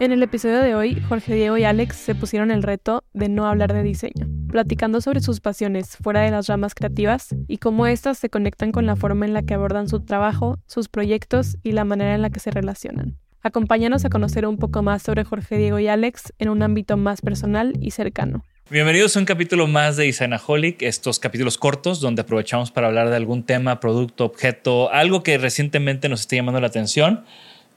[0.00, 3.48] En el episodio de hoy, Jorge Diego y Alex se pusieron el reto de no
[3.48, 8.16] hablar de diseño, platicando sobre sus pasiones fuera de las ramas creativas y cómo éstas
[8.16, 11.84] se conectan con la forma en la que abordan su trabajo, sus proyectos y la
[11.84, 13.16] manera en la que se relacionan.
[13.42, 17.20] Acompáñanos a conocer un poco más sobre Jorge Diego y Alex en un ámbito más
[17.20, 18.44] personal y cercano.
[18.70, 23.16] Bienvenidos a un capítulo más de Designaholic, estos capítulos cortos donde aprovechamos para hablar de
[23.16, 27.24] algún tema, producto, objeto, algo que recientemente nos esté llamando la atención.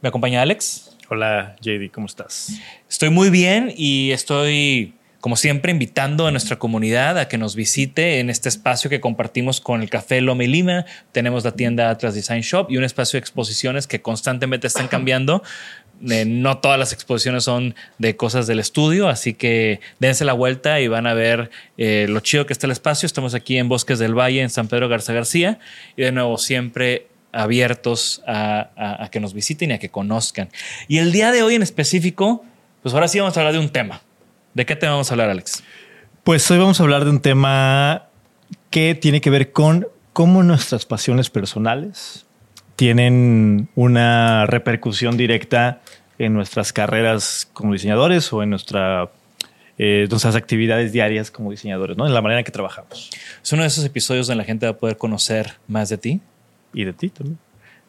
[0.01, 0.90] Me acompaña Alex.
[1.13, 2.53] Hola JD, ¿cómo estás?
[2.89, 8.21] Estoy muy bien y estoy, como siempre, invitando a nuestra comunidad a que nos visite
[8.21, 10.85] en este espacio que compartimos con el Café Loma y Lima.
[11.11, 15.43] Tenemos la tienda Atlas Design Shop y un espacio de exposiciones que constantemente están cambiando.
[16.09, 20.79] Eh, no todas las exposiciones son de cosas del estudio, así que dense la vuelta
[20.79, 23.05] y van a ver eh, lo chido que está el espacio.
[23.05, 25.59] Estamos aquí en Bosques del Valle, en San Pedro Garza García,
[25.97, 30.49] y de nuevo siempre abiertos a, a, que nos visiten y a que conozcan.
[30.87, 32.43] Y el día de hoy en específico,
[32.81, 34.01] pues ahora sí vamos a hablar de un tema.
[34.53, 35.63] ¿De qué tema vamos a hablar, Alex?
[36.23, 38.07] Pues hoy vamos a hablar de un tema
[38.69, 42.25] que tiene que ver con cómo nuestras pasiones personales
[42.75, 45.81] tienen una repercusión directa
[46.17, 49.09] en nuestras carreras como diseñadores o en nuestra,
[49.77, 52.05] eh, nuestras actividades diarias como diseñadores, ¿no?
[52.05, 53.09] en la manera en que trabajamos.
[53.43, 56.21] Es uno de esos episodios donde la gente va a poder conocer más de ti.
[56.73, 57.37] Y de ti también.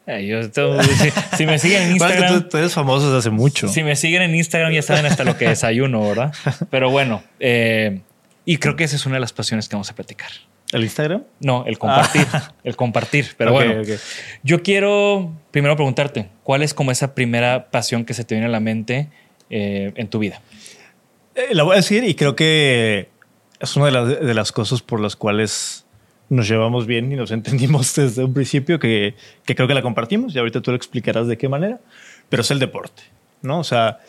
[0.05, 2.43] Eh, yo, si, si, me siguen en Instagram.
[2.43, 3.67] Tú, tú, eres famoso desde hace mucho.
[3.69, 6.33] Si me siguen en Instagram, ya saben hasta lo que desayuno, ¿verdad?
[6.69, 8.01] Pero bueno, eh,
[8.45, 10.29] y creo que esa es una de las pasiones que vamos a platicar.
[10.73, 11.23] ¿El Instagram?
[11.39, 12.25] No, el compartir.
[12.33, 12.53] Ah.
[12.63, 13.27] El compartir.
[13.37, 13.97] Pero okay, bueno, okay.
[14.41, 18.51] yo quiero primero preguntarte, ¿cuál es como esa primera pasión que se te viene a
[18.51, 19.09] la mente
[19.51, 20.41] eh, en tu vida?
[21.35, 23.09] Eh, la voy a decir y creo que
[23.59, 25.82] es una de las, de las cosas por las cuales
[26.33, 30.35] nos llevamos bien y nos entendimos desde un principio que, que, creo que la compartimos
[30.35, 31.79] y ahorita tú lo explicarás de qué manera,
[32.29, 33.03] pero es el deporte,
[33.41, 33.59] ¿no?
[33.59, 33.99] O sea,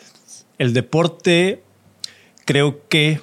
[0.57, 1.61] el deporte
[2.45, 3.19] creo que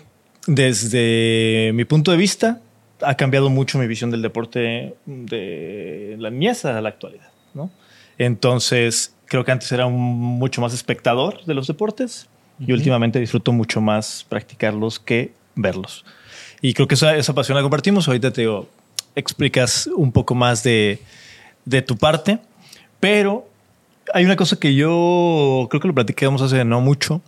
[0.47, 2.61] desde mi punto de vista
[3.01, 7.71] ha cambiado mucho mi visión del deporte de la niñez a la actualidad, ¿no?
[8.19, 12.29] Entonces, creo que antes era un, mucho más espectador de los deportes
[12.61, 12.69] uh -huh.
[12.69, 16.05] y últimamente disfruto mucho más practicarlos que verlos.
[16.61, 18.07] Y creo que esa, esa pasión la compartimos.
[18.07, 18.69] Ahorita te digo,
[19.15, 21.01] explicas un poco más de,
[21.65, 22.39] de, tu parte,
[23.01, 23.49] pero
[24.15, 27.21] hay una cosa que yo creo que lo platicamos hace no mucho,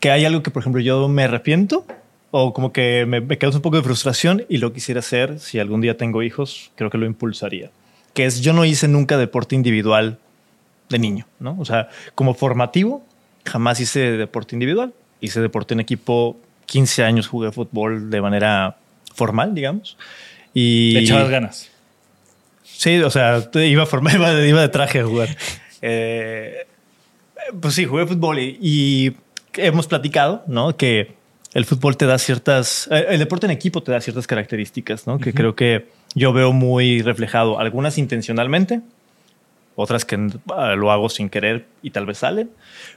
[0.00, 1.86] que hay algo que, por ejemplo, yo me arrepiento
[2.30, 5.58] o como que me, me causa un poco de frustración y lo quisiera hacer si
[5.58, 7.70] algún día tengo hijos, creo que lo impulsaría.
[8.14, 10.18] Que es, yo no hice nunca deporte individual
[10.88, 11.56] de niño, ¿no?
[11.58, 13.04] O sea, como formativo,
[13.44, 16.36] jamás hice deporte individual, hice deporte en equipo,
[16.66, 18.76] 15 años jugué fútbol de manera
[19.14, 19.96] formal, digamos.
[20.54, 20.92] Y...
[20.92, 21.70] ¿Le echabas ganas?
[22.62, 25.36] Sí, o sea, iba, formal, iba, iba de traje a jugar.
[25.80, 26.66] eh,
[27.60, 29.16] pues sí, jugué fútbol y, y
[29.54, 30.76] hemos platicado, ¿no?
[30.76, 31.14] Que
[31.54, 35.18] el fútbol te da ciertas, eh, el deporte en equipo te da ciertas características, ¿no?
[35.18, 38.80] Que creo que yo veo muy reflejado, algunas intencionalmente,
[39.74, 42.50] otras que ah, lo hago sin querer y tal vez salen,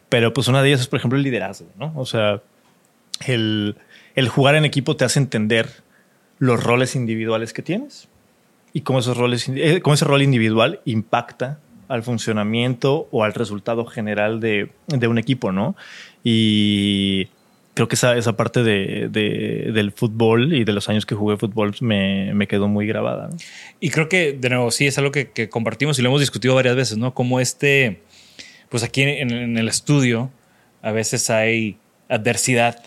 [0.09, 1.93] pero pues una de ellas es, por ejemplo, el liderazgo, ¿no?
[1.95, 2.41] O sea,
[3.25, 3.75] el,
[4.15, 5.69] el jugar en equipo te hace entender
[6.45, 8.07] los roles individuales que tienes
[8.73, 13.85] y cómo, esos roles, eh, cómo ese rol individual impacta al funcionamiento o al resultado
[13.85, 15.75] general de, de un equipo, ¿no?
[16.23, 17.27] Y
[17.75, 21.37] creo que esa, esa parte de, de- del fútbol y de los años que jugué
[21.37, 23.29] fútbol me, me quedó muy grabada.
[23.79, 26.55] Y creo que, de nuevo, sí, es algo que, que compartimos y lo hemos discutido
[26.55, 27.13] varias veces, ¿no?
[27.13, 28.01] Como este,
[28.69, 30.31] pues aquí en el estudio,
[30.81, 31.77] a veces hay
[32.09, 32.81] adversidad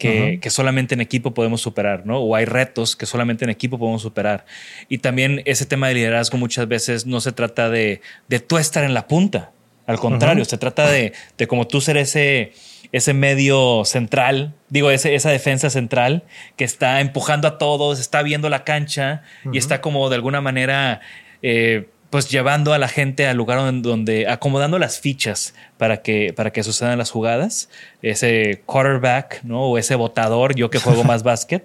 [0.00, 2.18] que, solamente en equipo podemos superar, ¿no?
[2.18, 4.46] O hay retos que solamente en equipo podemos superar.
[4.88, 8.82] Y también ese tema de liderazgo muchas veces no se trata de, de tú estar
[8.82, 9.52] en la punta.
[9.86, 12.52] Al contrario, se trata de, de como tú ser ese,
[12.92, 16.24] ese medio central, digo, ese, esa defensa central
[16.56, 21.00] que está empujando a todos, está viendo la cancha y está como de alguna manera,
[21.42, 26.32] eh, pues llevando a la gente al lugar donde, donde- acomodando las fichas para que,
[26.34, 27.68] para que sucedan las jugadas.
[28.02, 29.62] Ese quarterback, ¿no?
[29.66, 31.64] O ese botador, yo que juego más básquet.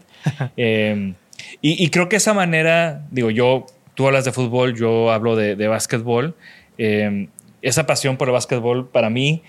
[0.55, 1.13] Eh,
[1.61, 3.65] y, y creo que esa manera, digo, yo,
[3.95, 6.35] tú hablas de fútbol, yo hablo de, de básquetbol.
[6.77, 7.27] Eh,
[7.61, 9.41] esa pasión por el básquetbol para mí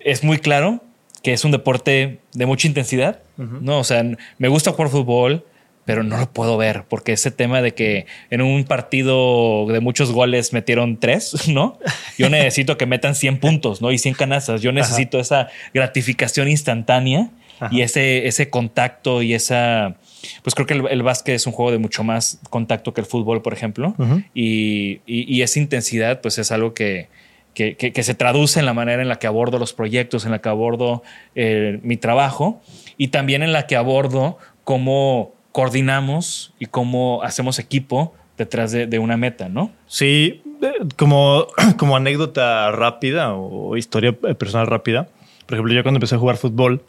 [0.00, 0.82] es muy claro
[1.22, 3.78] que es un deporte de mucha intensidad, ¿no?
[3.80, 4.02] O sea,
[4.38, 5.44] me gusta jugar fútbol,
[5.90, 10.12] pero no lo puedo ver porque ese tema de que en un partido de muchos
[10.12, 11.78] goles metieron tres, ¿no?
[12.18, 13.90] Yo necesito que metan 100 puntos, ¿no?
[13.92, 14.62] Y 100 canastas.
[14.62, 17.30] Yo necesito esa gratificación instantánea
[17.70, 19.96] y ese, ese contacto y esa...
[20.42, 23.06] Pues creo que el, el básquet es un juego de mucho más contacto que el
[23.06, 23.94] fútbol, por ejemplo.
[24.34, 27.08] Y, y- y esa intensidad, pues es algo que,
[27.54, 30.30] que, que- que se traduce en la manera en la que abordo los proyectos, en
[30.30, 31.02] la que abordo
[31.34, 32.62] eh, mi trabajo
[32.96, 39.18] y también en la que abordo cómo coordinamos y cómo hacemos equipo detrás de, una
[39.18, 39.70] meta, ¿no?
[39.86, 45.08] Sí, eh, como, como anécdota rápida o historia eh, personal rápida.
[45.46, 46.82] Por ejemplo, yo cuando empecé a jugar fútbol,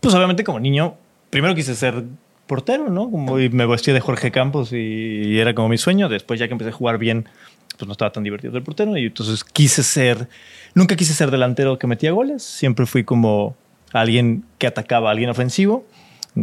[0.00, 0.94] pues obviamente como niño,
[1.28, 2.04] primero quise ser
[2.46, 3.10] portero, ¿no?
[3.10, 6.08] Como y me vestí de Jorge Campos y era como mi sueño.
[6.08, 7.28] Después ya que empecé a jugar bien,
[7.76, 10.28] pues no estaba tan divertido el portero y entonces quise ser,
[10.74, 12.42] nunca quise ser delantero que metía goles.
[12.42, 13.54] Siempre fui como
[13.92, 15.84] alguien que atacaba a alguien ofensivo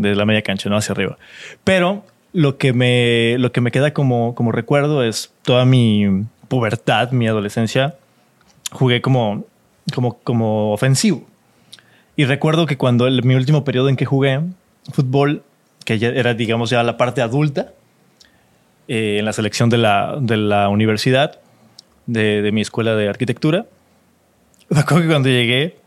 [0.02, 1.18] de la media cancha, no hacia arriba.
[1.64, 2.04] Pero
[2.34, 6.06] lo que me, lo que me queda como, como recuerdo es toda mi
[6.48, 7.96] pubertad, mi adolescencia,
[8.72, 9.46] jugué como,
[9.94, 11.26] como, como ofensivo.
[12.16, 14.42] Y recuerdo que cuando el- mi último periodo en que jugué
[14.94, 15.44] fútbol,
[15.86, 17.74] que ya era, digamos, ya la parte adulta,
[18.88, 21.40] eh, en la selección de la, de la universidad,
[22.06, 23.66] de, mi escuela de arquitectura,
[24.70, 25.78] me que cuando llegué,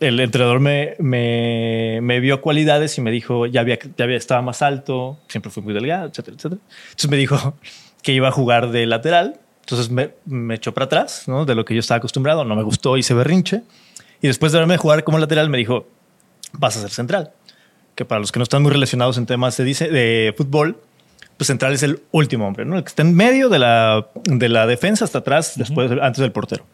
[0.00, 4.42] el entrenador me, me, me vio cualidades y me dijo, ya había, ya había, estaba
[4.42, 6.60] más alto, siempre fui muy delgado, etcétera, etcétera.
[6.90, 7.54] Entonces me dijo
[8.02, 9.40] que iba a jugar de lateral.
[9.60, 11.46] Entonces me, me echó para atrás, ¿no?
[11.46, 12.44] De lo que yo estaba acostumbrado.
[12.44, 13.62] No me gustó, hice berrinche.
[14.20, 15.86] Y después de verme jugar como lateral, me dijo,
[16.52, 17.32] vas a ser central.
[17.94, 20.80] Que para los que no están muy relacionados en temas de, dice, de fútbol,
[21.36, 22.76] pues central es el último hombre, ¿no?
[22.76, 26.32] El que está en medio de la, de la defensa hasta atrás, después, antes del
[26.32, 26.64] portero.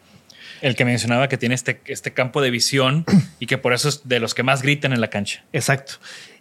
[0.61, 3.03] El que mencionaba que tiene este, este campo de visión
[3.39, 5.43] y que por eso es de los que más gritan en la cancha.
[5.53, 5.93] Exacto.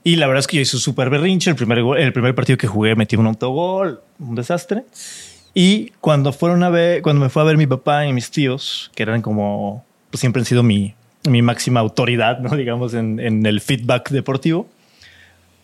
[0.04, 1.50] Y la verdad es que yo hice un súper berrinche.
[1.50, 4.84] El primer, gol- el primer partido que jugué metí un autogol, un desastre.
[5.54, 8.90] Y cuando fueron a ver, cuando me fue a ver mi papá y mis tíos,
[8.94, 10.94] que eran como, pues siempre han sido mi,
[11.28, 12.50] mi máxima autoridad, ¿no?
[12.56, 14.68] Digamos, en, en el feedback deportivo.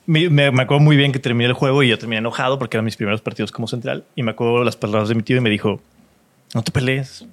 [0.06, 2.76] Me, me, me acuerdo muy bien que terminé el juego y yo terminé enojado porque
[2.76, 4.04] eran mis primeros partidos como central.
[4.14, 5.80] Y me acuerdo las palabras de mi tío y me dijo,
[6.54, 7.24] no te pelees.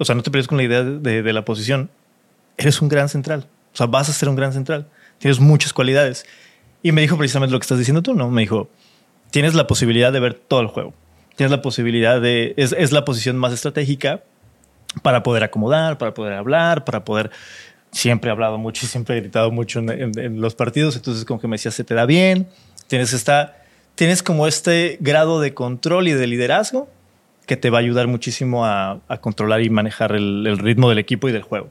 [0.00, 1.90] O sea, no te pelees con la idea de, de- la posición.
[2.56, 3.46] Eres un gran central.
[3.72, 4.88] O sea, vas a ser un gran central.
[5.18, 6.24] Tienes muchas cualidades.
[6.82, 8.30] Y me dijo precisamente lo que estás diciendo tú, ¿no?
[8.30, 8.70] Me dijo,
[9.30, 10.94] tienes la posibilidad de ver todo el juego.
[11.36, 12.54] Tienes la posibilidad de...
[12.56, 14.22] Es, es la posición más estratégica
[15.02, 17.30] para poder acomodar, para poder hablar, para poder...
[17.92, 21.24] Siempre he hablado mucho y siempre he gritado mucho en, en- en los partidos, entonces
[21.24, 22.48] como que me decía, se te da bien,
[22.88, 23.56] tienes esta...
[23.96, 26.88] Tienes como este grado de control y de liderazgo
[27.46, 30.98] que te va a ayudar muchísimo a, a controlar y manejar el, el ritmo del
[30.98, 31.68] equipo y del juego.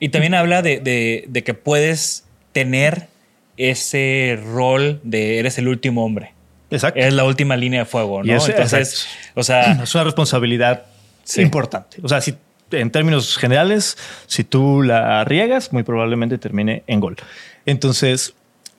[0.00, 3.08] Y también habla de, de- de que puedes tener
[3.56, 6.32] ese rol de eres el último hombre.
[6.70, 6.98] Exacto.
[6.98, 8.34] Eres la última línea de fuego, ¿no?
[8.36, 10.84] ese- Entonces, o sea, es una responsabilidad
[11.22, 11.40] Sí.
[11.40, 11.98] importante.
[12.02, 12.34] O sea, si
[12.70, 17.16] en términos generales, si tú la riegas, muy probablemente termine en gol.
[17.64, 18.34] Entonces,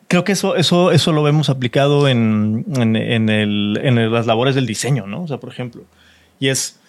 [0.08, 4.56] creo que eso, eso, eso lo vemos aplicado en, en, en el- en las labores
[4.56, 5.24] del diseño, ¿no?
[5.24, 5.84] O sea, por ejemplo,
[6.40, 6.80] y es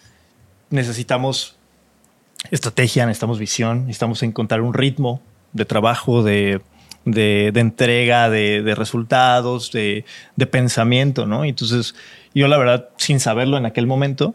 [0.71, 1.57] necesitamos
[2.51, 5.21] estrategia, necesitamos visión, necesitamos encontrar un ritmo
[5.53, 6.61] de trabajo, de,
[7.05, 10.05] de, de entrega, de, de resultados, de,
[10.51, 11.45] pensamiento, ¿no?
[11.45, 11.95] Entonces,
[12.35, 14.35] yo la verdad, sin saberlo en aquel momento,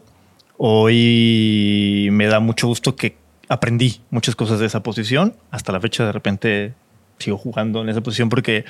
[0.56, 3.16] hoy me da mucho gusto que
[3.48, 5.34] aprendí muchas cosas de esa posición.
[5.50, 6.72] Hasta la fecha, de repente,
[7.18, 8.64] sigo jugando en esa posición porque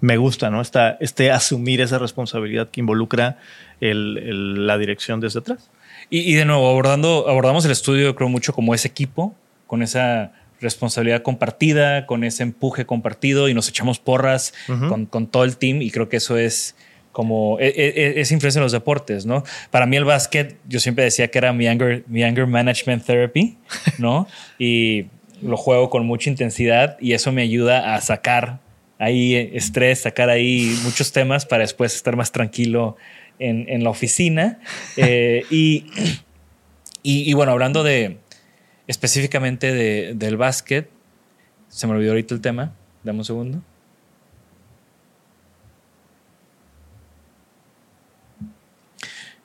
[0.00, 0.60] me gusta, ¿no?
[0.60, 3.38] Esta, este asumir esa responsabilidad que involucra
[3.80, 5.70] el- el- la dirección desde atrás.
[6.10, 9.34] Y, y de nuevo, abordando, abordamos el estudio, creo mucho como ese equipo,
[9.66, 14.52] con esa responsabilidad compartida, con ese empuje compartido y nos echamos porras
[14.88, 16.76] con, con todo el team y creo que eso es
[17.12, 19.44] como e- e- es influencia en los deportes, ¿no?
[19.70, 23.58] Para mí el básquet, yo siempre decía que era mi anger, mi anger management therapy,
[23.98, 24.26] ¿no?
[24.58, 25.06] y
[25.42, 28.60] lo juego con mucha intensidad y eso me ayuda a sacar
[28.98, 32.96] ahí estrés, sacar ahí muchos temas para después estar más tranquilo
[33.38, 34.60] en, en la oficina.
[34.96, 35.86] Eh, y,
[37.02, 38.18] y, y bueno, hablando de
[38.86, 40.88] específicamente de- del básquet,
[41.68, 42.72] se me olvidó ahorita el tema,
[43.02, 43.62] dame un segundo.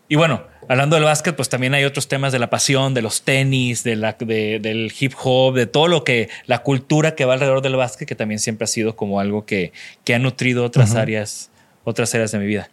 [0.09, 3.21] Y bueno, hablando del básquet, pues también hay otros temas de la pasión, de los
[3.23, 7.33] tenis, de la, de- del hip hop, de todo lo que, la cultura que va
[7.33, 9.71] alrededor del básquet, que también siempre ha sido como algo que,
[10.03, 11.49] que ha nutrido otras áreas,
[11.83, 12.69] otras áreas de mi vida.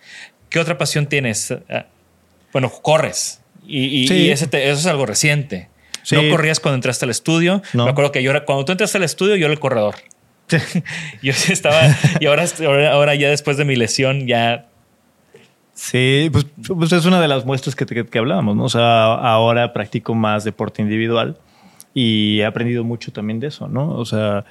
[0.50, 1.52] ¿Qué otra pasión tienes?
[1.70, 1.86] Ah,
[2.52, 3.40] Bueno, corres.
[3.66, 4.14] Y, y- Sí.
[4.14, 5.68] y ese te- eso es algo reciente.
[6.02, 6.16] Sí.
[6.16, 7.62] No corrías cuando entraste al estudio.
[7.72, 7.84] No.
[7.86, 9.94] Me acuerdo que yo era, cuando tú entraste al estudio, yo era el corredor.
[11.22, 11.80] yo estaba,
[12.20, 12.44] y ahora,
[12.92, 14.66] ahora ya después de mi lesión, ya
[15.74, 18.64] Sí, pues, pues es una de las muestras que, que, que hablábamos, ¿no?
[18.64, 21.36] O sea, ahora practico más deporte individual
[21.92, 23.90] y he aprendido mucho también de eso, ¿no?
[23.90, 24.44] O sea,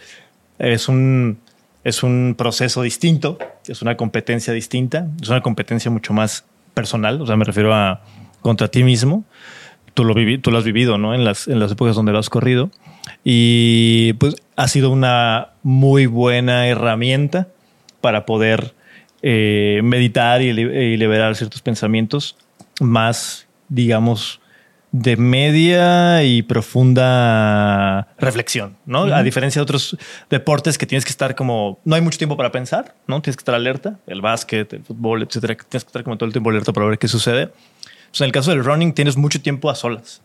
[0.59, 1.39] es un,
[1.83, 3.37] es un proceso distinto,
[3.67, 8.01] es una competencia distinta, es una competencia mucho más personal, o sea, me refiero a
[8.41, 9.23] contra ti mismo.
[9.93, 11.13] Tú lo, vivi- tú lo has vivido, ¿no?
[11.13, 12.71] En las, en las épocas donde lo has corrido.
[13.23, 17.47] Y pues ha sido una muy buena herramienta
[18.01, 18.73] para poder
[19.23, 22.35] eh, meditar y, y liberar ciertos pensamientos
[22.79, 24.39] más, digamos,
[24.93, 29.05] de media y profunda reflexión, ¿no?
[29.05, 29.97] A diferencia de otros
[30.29, 33.19] deportes que tienes que estar como, no hay mucho tiempo para pensar, ¿no?
[33.19, 36.27] Tienes que estar alerta, el básquet, el fútbol, etcétera, que tienes que estar como todo
[36.27, 37.47] el tiempo alerta para ver qué sucede.
[38.11, 40.21] Pues en el caso del running tienes mucho tiempo a solas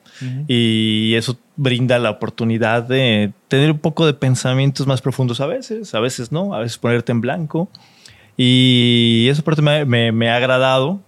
[0.48, 5.94] y eso brinda la oportunidad de tener un poco de pensamientos más profundos a veces,
[5.94, 7.70] a veces no, a veces ponerte en blanco.
[8.40, 11.00] Y esa parte me, me- me ha agradado.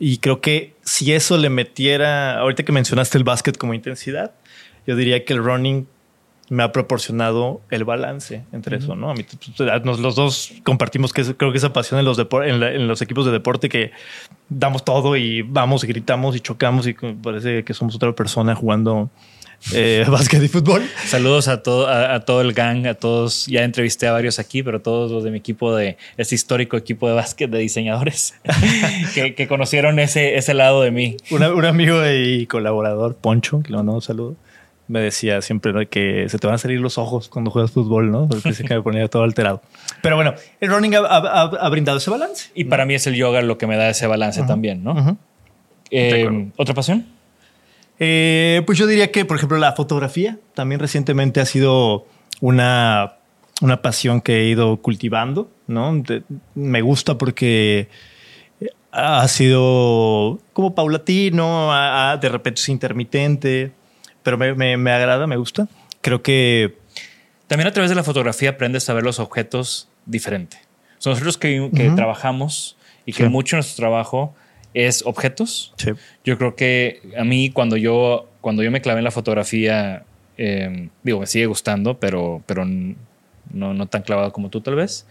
[0.00, 4.32] Y creo que si eso le metiera, ahorita que mencionaste el básquet como intensidad,
[4.86, 5.86] yo diría que el running
[6.50, 9.10] me ha proporcionado el balance entre eso, ¿no?
[9.10, 9.24] A mí,
[9.84, 13.00] nos, los dos compartimos que creo que esa pasión en los, en, la- en los
[13.00, 13.92] equipos de deporte que
[14.50, 19.08] damos todo y vamos y gritamos y chocamos y parece que somos otra persona jugando
[19.72, 20.82] eh, básquet y fútbol.
[21.06, 23.46] Saludos a todo, a, a todo el gang, a todos.
[23.46, 27.08] Ya entrevisté a varios aquí, pero todos los de mi equipo de ese histórico equipo
[27.08, 28.34] de básquet de diseñadores
[29.14, 31.16] que, que conocieron ese, ese lado de mí.
[31.30, 34.36] Una- un amigo y colaborador, Poncho, que le mandó un saludo,
[34.86, 35.80] me decía siempre ¿no?
[35.88, 38.28] que se te van a salir los ojos cuando juegas fútbol, ¿no?
[38.28, 39.62] Porque que me ponía todo alterado.
[40.02, 42.50] Pero bueno, el running ha, ha- ha- ha brindado ese balance.
[42.54, 45.16] Y para mí es el yoga lo que me da ese balance también, ¿no?
[45.90, 46.50] Eh.
[46.56, 47.06] ¿Otra pasión?
[47.98, 52.06] Eh, pues yo diría que, por ejemplo, la fotografía también recientemente ha sido
[52.40, 53.14] una,
[53.60, 55.94] una pasión que he ido cultivando, ¿no?
[55.96, 56.22] De-
[56.54, 57.88] me gusta porque
[58.90, 63.72] ha sido como paulatino, a- a- de repente es intermitente,
[64.22, 65.68] pero me, me- me agrada, me gusta.
[66.00, 66.76] Creo que
[67.46, 70.56] También a través de la fotografía aprendes a ver los objetos diferente.
[71.04, 73.28] Nosotros que, que trabajamos y que Sí.
[73.28, 74.34] mucho de nuestro trabajo
[74.74, 75.72] es objetos.
[75.76, 75.92] sí,
[76.24, 80.04] Yo creo que a mí cuando yo, cuando yo me clavé en la fotografía,
[80.36, 85.06] eh, digo, me sigue gustando, pero, pero no, no tan clavado como tú tal vez.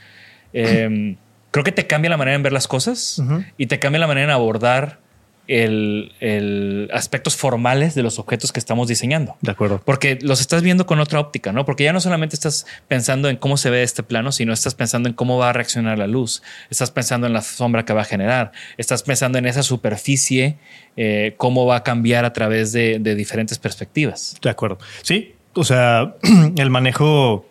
[0.51, 1.15] Eh,
[1.51, 3.21] creo que te cambia la manera en ver las cosas
[3.57, 4.99] y te cambia la manera en abordar
[5.47, 9.35] el, el aspectos formales de los objetos que estamos diseñando.
[9.41, 9.81] de acuerdo.
[9.83, 11.65] Porque los estás viendo con otra óptica, ¿no?
[11.65, 15.09] Porque ya no solamente estás pensando en cómo se ve este plano, sino estás pensando
[15.09, 18.05] en cómo va a reaccionar la luz, estás pensando en la sombra que va a
[18.05, 20.57] generar, estás pensando en esa superficie,
[20.95, 24.37] eh, cómo va a cambiar a través de, de diferentes perspectivas.
[24.41, 24.77] De acuerdo.
[25.01, 26.15] Sí, o sea,
[26.55, 27.45] el manejo,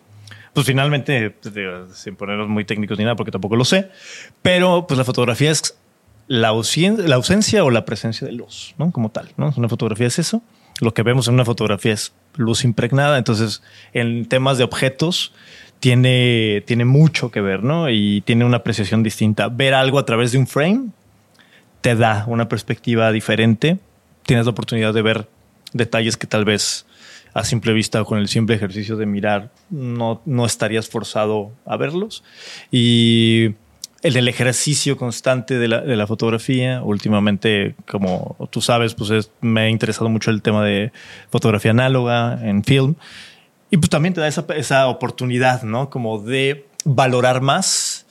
[0.52, 3.90] pues finalmente, pues, digo, sin ponernos muy técnicos ni nada, porque tampoco lo sé,
[4.42, 5.76] pero pues la fotografía es
[6.26, 8.90] la, ausencia, la ausencia o la presencia de luz, ¿no?
[8.92, 9.52] Como tal, ¿no?
[9.56, 10.42] Una fotografía es eso.
[10.80, 13.18] Lo que vemos en una fotografía es luz impregnada.
[13.18, 13.62] Entonces,
[13.92, 15.32] en temas de objetos,
[15.82, 17.90] tiene, tiene mucho que ver, ¿no?
[17.90, 19.48] Y tiene una apreciación distinta.
[19.48, 20.90] Ver algo a través de un frame
[21.80, 23.78] te da una perspectiva diferente.
[24.24, 25.28] Tienes la oportunidad de ver
[25.72, 26.86] detalles que tal vez
[27.34, 31.76] a simple vista o con el simple ejercicio de mirar no, no estarías forzado a
[31.76, 32.22] verlos.
[32.70, 33.54] Y
[34.02, 36.82] el ejercicio constante de la, de la fotografía.
[36.82, 40.92] Últimamente, como tú sabes, pues es- me ha interesado mucho el tema de
[41.30, 42.94] fotografía análoga en film.
[43.70, 45.88] Y pues también te da esa, esa oportunidad, ¿no?
[45.88, 48.06] Como de valorar más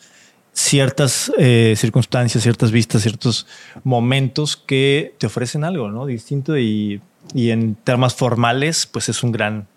[0.54, 3.48] ciertas eh, circunstancias, ciertas vistas, ciertos
[3.84, 6.06] momentos que te ofrecen algo, ¿no?
[6.06, 7.02] Distinto y,
[7.34, 9.68] y en temas formales, pues es un gran,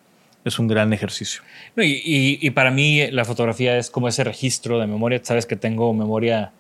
[0.45, 1.43] es un gran ejercicio.
[1.77, 5.21] No, y, y- y para mí la fotografía es como ese registro de memoria.
[5.23, 6.53] Sabes que tengo memoria,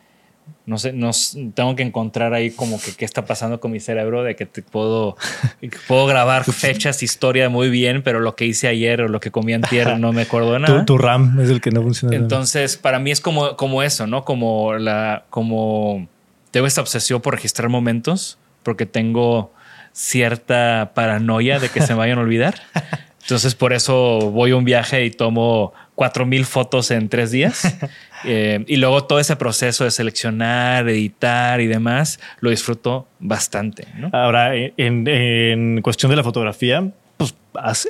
[0.66, 1.10] no sé, no,
[1.54, 4.62] tengo que encontrar ahí como que qué está pasando con mi cerebro, de que te
[4.62, 5.16] puedo,
[5.88, 9.52] puedo grabar fechas, historia muy bien, pero lo que hice ayer o lo que comí
[9.52, 10.80] antier no me acuerdo de nada.
[10.80, 12.16] Tu, tu RAM es el que no funciona.
[12.16, 14.24] Entonces, para mí es como, como eso, ¿no?
[14.24, 16.08] Como la, como
[16.50, 19.52] tengo esta obsesión por registrar momentos, porque tengo
[19.92, 22.54] cierta paranoia de que se me vayan a olvidar.
[23.24, 27.76] Entonces, por eso voy a un viaje y tomo cuatro mil fotos en tres días.
[28.26, 34.08] Eh, y luego todo ese proceso de seleccionar, editar y demás, lo disfruto bastante, ¿no?
[34.14, 37.34] Ahora, en, en cuestión de la fotografía, pues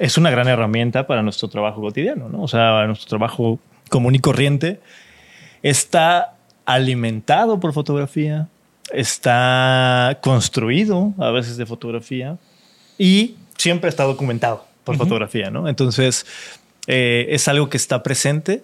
[0.01, 2.43] es una gran herramienta para nuestro trabajo cotidiano, ¿no?
[2.43, 4.81] O sea, nuestro trabajo común y corriente
[5.63, 6.35] está
[6.67, 8.49] alimentado por fotografía,
[8.93, 12.39] está construido a veces de fotografía
[12.99, 15.69] y siempre está documentado por fotografía, ¿no?
[15.69, 16.27] Entonces,
[16.87, 18.63] eh, es algo que está presente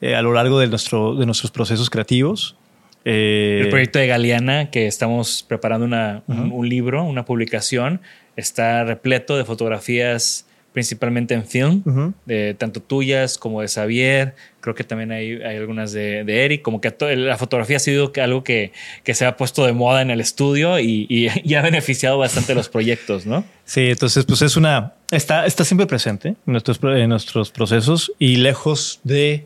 [0.00, 2.56] eh, a lo largo de, nuestro, de nuestros procesos creativos.
[3.04, 8.00] Eh, El proyecto de Galeana, que estamos preparando una- un, un libro, una publicación,
[8.36, 11.82] está repleto de fotografías principalmente en film,
[12.24, 14.34] de tanto tuyas como de Xavier.
[14.60, 16.62] Creo que también hay, hay algunas de, de Eric.
[16.62, 18.72] Como que la fotografía ha sido algo que,
[19.04, 22.54] que se ha puesto de moda en el estudio y, y- y ha beneficiado bastante
[22.54, 23.44] los proyectos, ¿no?
[23.64, 28.36] Sí, entonces pues es una, está, está siempre presente en nuestros, en nuestros procesos y
[28.36, 29.44] lejos de,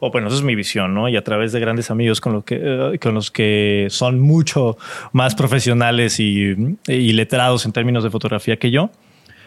[0.00, 1.08] o bueno, esa es mi visión, ¿no?
[1.08, 4.76] Y a través de grandes amigos con, lo que, eh, con los que son mucho
[5.12, 6.54] más profesionales y,
[6.86, 8.90] y letrados en términos de fotografía que yo,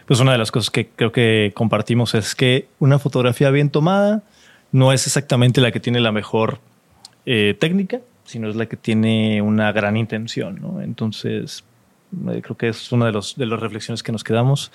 [0.06, 4.24] pues una de las cosas que creo que compartimos es que una fotografía bien tomada
[4.72, 6.60] no es exactamente la que tiene la mejor
[7.26, 10.82] eh, técnica, sino es la que tiene una gran intención, ¿no?
[10.82, 11.64] Entonces,
[12.32, 14.72] eh, creo que es una de, los, de las reflexiones que nos quedamos.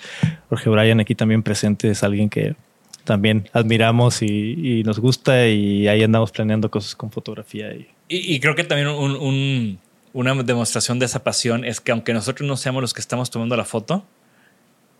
[0.49, 2.55] Jorge Bryan aquí también presente es alguien que
[3.03, 7.73] también admiramos y, nos gusta y ahí andamos planeando cosas con fotografía.
[7.73, 9.79] Y, Y, creo que también un- un-
[10.13, 13.55] una demostración de esa pasión es que aunque nosotros no seamos los que estamos tomando
[13.57, 14.03] la foto,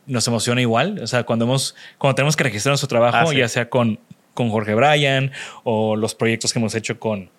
[0.07, 0.99] nos emociona igual.
[1.03, 3.37] O sea, cuando, hemos, cuando tenemos que registrar nuestro trabajo, Ah, sí.
[3.37, 3.99] ya sea con,
[4.33, 5.31] con Jorge Bryan
[5.63, 7.29] o los proyectos que hemos hecho con,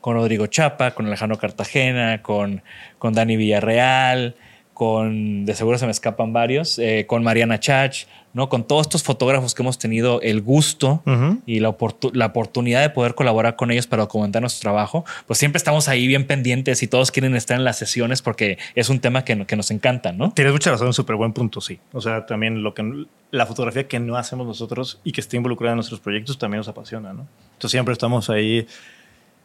[0.00, 2.62] con Rodrigo Chapa, con Alejandro Cartagena, con,
[2.98, 4.34] con Dani Villarreal,
[4.74, 8.48] con, de seguro se me escapan varios, eh, con Mariana Chach, ¿no?
[8.48, 11.38] Con todos estos fotógrafos que hemos tenido el gusto Ujú.
[11.46, 15.38] y la, oportu- la oportunidad de poder colaborar con ellos para documentar nuestro trabajo, pues
[15.38, 18.98] siempre estamos ahí bien pendientes y todos quieren estar en las sesiones porque es un
[18.98, 20.32] tema que, que nos encanta, ¿no?
[20.32, 21.78] Tienes mucha razón, súper buen punto, sí.
[21.92, 25.74] O sea, también lo que la fotografía que no hacemos nosotros y que está involucrada
[25.74, 27.28] en nuestros proyectos también nos apasiona, ¿no?
[27.52, 28.66] Entonces siempre estamos ahí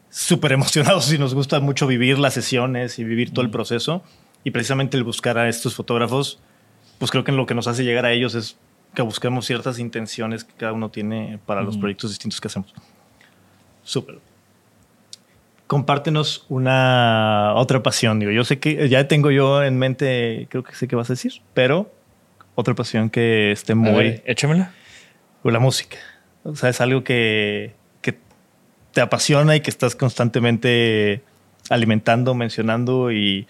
[0.09, 4.01] súper emocionados y nos gusta mucho vivir las sesiones y vivir todo el proceso.
[4.43, 6.39] Y precisamente el buscar a estos fotógrafos,
[6.97, 8.57] pues creo que lo que nos hace llegar a ellos es
[8.93, 12.73] que busquemos ciertas intenciones que cada uno tiene para los proyectos distintos que hacemos.
[13.83, 14.19] Súper.
[15.67, 18.19] Compártenos una otra pasión.
[18.19, 21.13] Digo, yo sé que ya tengo yo en mente, creo que sé qué vas a
[21.13, 21.91] decir, pero
[22.55, 24.71] otra pasión que esté muy ver, échamela.
[25.43, 25.97] o la música.
[26.43, 28.17] O sea, es algo que, que
[28.91, 31.21] te apasiona y que estás constantemente
[31.69, 33.47] alimentando, mencionando y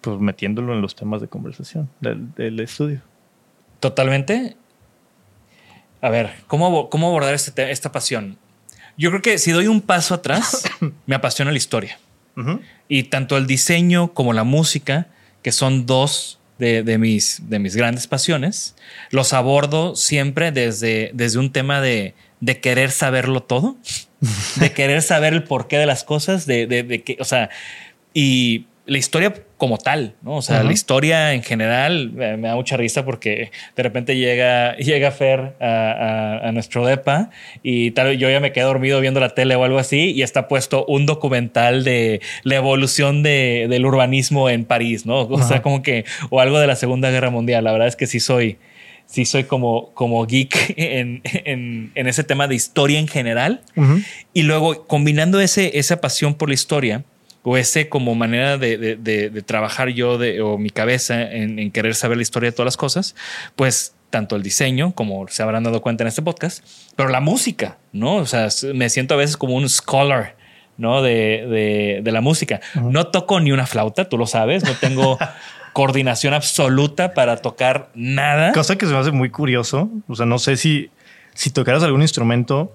[0.00, 3.02] pues metiéndolo en los temas de conversación del, del estudio.
[3.80, 4.56] Totalmente.
[6.02, 8.38] A ver, ¿cómo, cómo abordar este te- esta pasión?
[8.96, 10.64] Yo creo que si doy un paso atrás,
[11.06, 11.98] me apasiona la historia.
[12.36, 12.60] Ujú.
[12.88, 15.08] Y tanto el diseño como la música,
[15.42, 18.76] que son dos de, de mis, de mis grandes pasiones,
[19.10, 23.76] los abordo siempre desde, desde un tema de, de querer saberlo todo,
[24.56, 27.50] de querer saber el porqué de las cosas, de, de, de que, o sea,
[28.14, 30.36] y la historia como tal, ¿no?
[30.38, 30.64] O sea, Ajá.
[30.64, 35.54] la historia en general eh, me da mucha risa porque de repente llega, llega Fer
[35.60, 35.66] a,
[36.42, 37.30] a- a nuestro depa
[37.62, 40.48] y tal, yo ya me quedé dormido viendo la tele o algo así y está
[40.48, 45.20] puesto un documental de la evolución de- del urbanismo en París, ¿no?
[45.28, 45.62] O sea, Ajá.
[45.62, 47.62] como que, o algo de la Segunda Guerra Mundial.
[47.62, 48.56] La verdad es que sí soy,
[49.04, 53.60] sí soy como, como geek en, en- en ese tema de historia en general.
[53.76, 54.00] Ujú.
[54.32, 57.04] Y luego combinando ese, esa pasión por la historia
[57.42, 61.70] o ese como manera de, de- de- de trabajar yo o mi cabeza en, en
[61.70, 63.14] querer saber la historia de todas las cosas,
[63.56, 66.64] pues tanto el diseño, como se habrán dado cuenta en este podcast,
[66.96, 68.16] pero la música, ¿no?
[68.16, 70.36] O sea, me siento a veces como un scholar,
[70.76, 71.00] ¿no?
[71.00, 72.60] De, la música.
[72.74, 75.16] No toco ni una flauta, tú lo sabes, no tengo
[75.72, 78.50] coordinación absoluta para tocar nada.
[78.52, 79.88] Cosa que se me hace muy curioso.
[80.08, 80.90] O sea, no sé si,
[81.34, 82.72] si tocaras algún instrumento,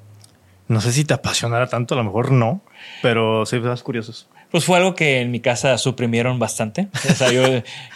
[0.69, 2.61] no sé si te apasionara tanto, a lo mejor no,
[3.01, 4.29] pero sí, estás curiosos.
[4.55, 6.87] Pues fue algo que en mi casa suprimieron bastante.
[7.09, 7.43] O sea, yo,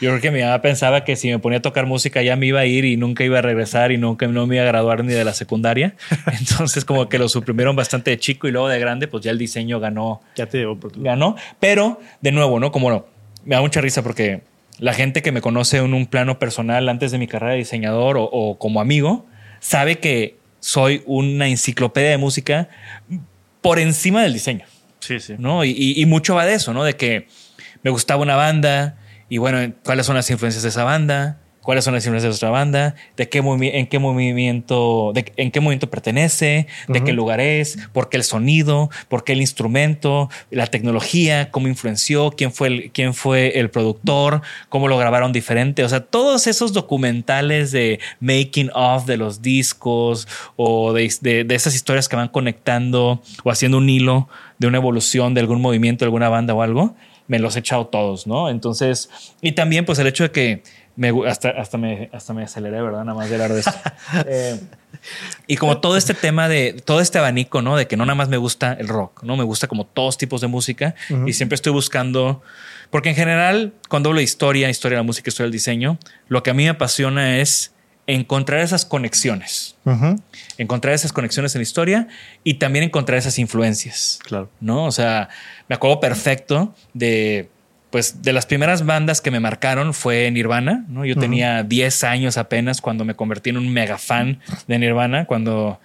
[0.01, 2.47] yo creo que mi mamá pensaba que si me ponía a tocar música ya me
[2.47, 5.05] iba a ir y nunca iba a regresar y nunca no me iba a graduar
[5.05, 5.95] ni de la secundaria.
[6.37, 9.37] Entonces como que lo suprimieron bastante de chico y luego de grande pues ya el
[9.37, 10.19] diseño ganó.
[10.35, 10.77] Ya te dio.
[10.97, 11.37] Ganó.
[11.61, 12.73] Pero de nuevo, ¿no?
[12.73, 13.05] Como no,
[13.45, 14.41] me da mucha risa porque
[14.79, 18.17] la gente que me conoce en un plano personal antes de mi carrera de diseñador
[18.17, 19.25] o, o como amigo
[19.61, 22.67] sabe que soy una enciclopedia de música
[23.61, 24.65] por encima del diseño.
[24.99, 25.35] Sí, sí.
[25.37, 25.63] ¿no?
[25.63, 26.83] Y, y, y, mucho va de eso, ¿no?
[26.83, 27.27] De que
[27.83, 28.97] me gustaba una banda
[29.29, 31.39] y bueno, ¿cuáles son las influencias de esa banda?
[31.61, 32.95] ¿Cuáles son las influencias de otra banda?
[33.15, 36.65] ¿De qué en qué movimiento, de, en qué movimiento pertenece?
[36.87, 37.05] ¿De uh -huh.
[37.05, 37.77] qué lugar es?
[37.93, 38.89] ¿Por qué el sonido?
[39.07, 40.31] ¿Por qué el instrumento?
[40.49, 41.51] ¿La tecnología?
[41.51, 42.31] ¿Cómo influenció?
[42.31, 44.41] ¿Quién fue el, quién fue el productor?
[44.69, 45.83] ¿Cómo lo grabaron diferente?
[45.83, 51.55] O sea, todos esos documentales de making of de los discos o de, de, de
[51.55, 54.27] esas historias que van conectando o haciendo un hilo
[54.59, 56.95] de una evolución de algún movimiento, de alguna banda o algo,
[57.27, 58.49] me los he echado todos, ¿no?
[58.49, 59.09] Entonces,
[59.41, 60.63] y también pues el hecho de que
[60.95, 63.05] me, hasta, hasta, me, hasta me aceleré, ¿verdad?
[63.05, 63.73] Nada más de hablar de esto.
[64.27, 64.59] eh,
[65.47, 67.77] y como todo este tema de todo este abanico, ¿no?
[67.77, 69.37] De que no nada más me gusta el rock, ¿no?
[69.37, 71.29] Me gusta como todos tipos de música uh -huh.
[71.29, 72.41] y siempre estoy buscando,
[72.89, 76.43] porque en general, cuando hablo de historia, historia de la música, historia del diseño, lo
[76.43, 77.73] que a mí me apasiona es
[78.09, 79.75] encontrar esas conexiones.
[79.85, 80.21] Uh -huh.
[80.57, 82.07] Encontrar esas conexiones en la historia
[82.43, 84.19] y también encontrar esas influencias.
[84.23, 84.49] Claro.
[84.59, 84.85] ¿No?
[84.85, 85.29] O sea,
[85.67, 87.49] me acuerdo perfecto de
[87.91, 91.05] pues de las primeras bandas que me marcaron fue Nirvana, ¿no?
[91.05, 91.21] Yo uh -huh.
[91.21, 95.79] tenía 10 años apenas cuando me convertí en un mega fan de Nirvana, cuando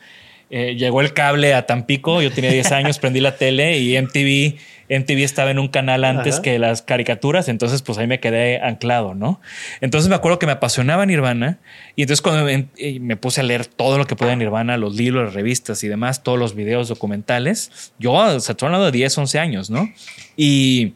[0.50, 4.56] eh, llegó el cable a Tampico, yo tenía 10 años, prendí la tele y MTV,
[4.88, 6.42] MTV estaba en un canal antes Ajá.
[6.42, 9.40] que las caricaturas, entonces pues ahí me quedé anclado, ¿no?
[9.80, 11.58] Entonces me acuerdo que me apasionaba Nirvana
[11.96, 12.68] y entonces cuando me,
[13.00, 16.22] me puse a leer todo lo que podía Nirvana, los libros, las revistas y demás,
[16.22, 19.90] todos los videos documentales, yo, o estoy hablando de 10, 11 años, ¿no?
[20.36, 20.94] Y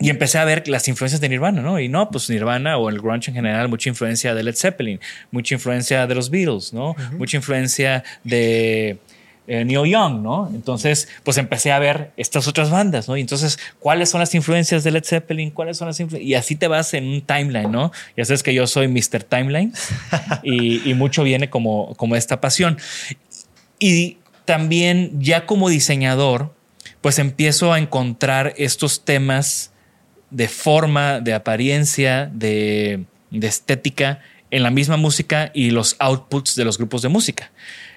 [0.00, 1.78] y empecé a ver las influencias de Nirvana, ¿no?
[1.78, 4.98] Y no, pues Nirvana o el grunge en general, mucha influencia de Led Zeppelin,
[5.30, 6.90] mucha influencia de los Beatles, ¿no?
[6.90, 7.18] Uh -huh.
[7.18, 8.98] Mucha influencia de
[9.46, 10.48] eh, Neil Young, ¿no?
[10.54, 13.16] Entonces, pues empecé a ver estas otras bandas, ¿no?
[13.16, 15.50] Y entonces, ¿cuáles son las influencias de Led Zeppelin?
[15.50, 16.28] ¿Cuáles son las influencias?
[16.28, 17.92] Y así te vas en un timeline, ¿no?
[18.16, 19.24] Ya sabes que yo soy Mr.
[19.24, 19.72] Timeline
[20.42, 22.78] y, y mucho viene como, como esta pasión.
[23.78, 26.54] Y también ya como diseñador,
[27.00, 29.69] pues empiezo a encontrar estos temas
[30.30, 36.64] de forma, de apariencia, de, de, estética en la misma música y los outputs de
[36.64, 37.50] los grupos de música.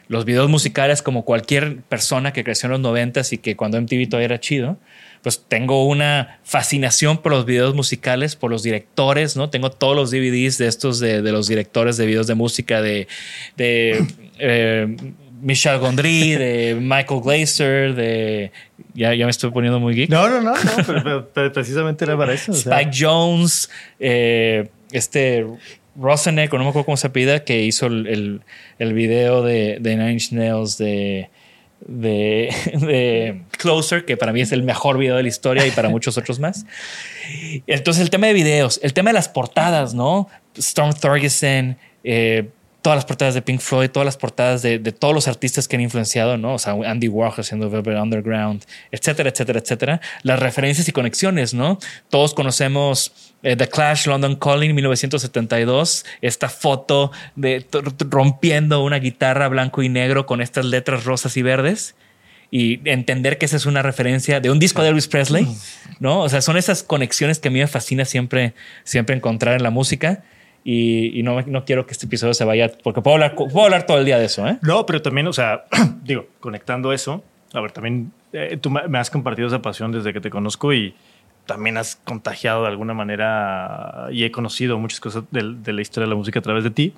[0.08, 4.10] Los videos musicales, como cualquier persona que creció en los noventas y que cuando MTV
[4.10, 4.78] todavía era chido,
[5.24, 9.50] pues tengo una fascinación por los videos musicales, por los directores, ¿no?
[9.50, 13.08] Tengo todos los DVDs de estos de, de los directores de videos de música de,
[13.56, 14.06] de
[14.40, 14.98] eh,
[15.44, 18.52] Michel Gondry, de Michael Glazer, de.
[18.94, 20.10] Ya, ya, me estoy poniendo muy geek.
[20.10, 22.54] No, no, no, no pero, pero, precisamente era para eso.
[22.54, 23.10] Spike o sea.
[23.10, 25.46] Jones, eh, este
[25.98, 28.42] Roseneck, o no me acuerdo cómo se pida, que hizo el, el,
[28.80, 31.30] el video de, de, Nine Inch Nails de,
[31.82, 35.90] de, de, Closer, que para mí es el mejor video de la historia y para
[35.90, 36.66] muchos otros más.
[37.68, 40.30] Entonces, el tema de videos, el tema de las portadas, ¿no?
[40.56, 42.48] Storm Thorgerson, eh,
[42.84, 45.78] todas las portadas de Pink Floyd, todas las portadas de, de, todos los artistas que
[45.78, 46.54] han influenciado, ¿no?
[46.54, 50.02] O sea, Andy Warhol haciendo Velvet Underground, etcétera, etcétera, etcétera.
[50.22, 51.80] Las referencias y conexiones, ¿no?
[52.10, 57.66] Todos conocemos eh, The Clash London Calling 1972, esta foto de
[58.10, 61.96] rompiendo una guitarra blanco y negro con estas letras rosas y verdes
[62.52, 65.48] y entender que esa es una referencia de un disco de Elvis Presley,
[66.02, 66.20] ¿no?
[66.20, 69.70] O sea, son esas conexiones que a mí me fascina siempre, siempre encontrar en la
[69.70, 70.24] música
[70.64, 73.86] y, y no, no, quiero que este episodio se vaya, porque puedo hablar, puedo hablar
[73.86, 74.48] todo el día de eso.
[74.48, 74.58] ¿eh?
[74.62, 75.66] No, pero también, o sea,
[76.04, 77.24] digo, conectando eso,
[77.54, 80.96] a ver, también eh, tú me has compartido esa pasión desde que te conozco y
[81.46, 86.06] también has contagiado de alguna manera y he conocido muchas cosas de, de la historia
[86.06, 86.94] de la música a través de ti,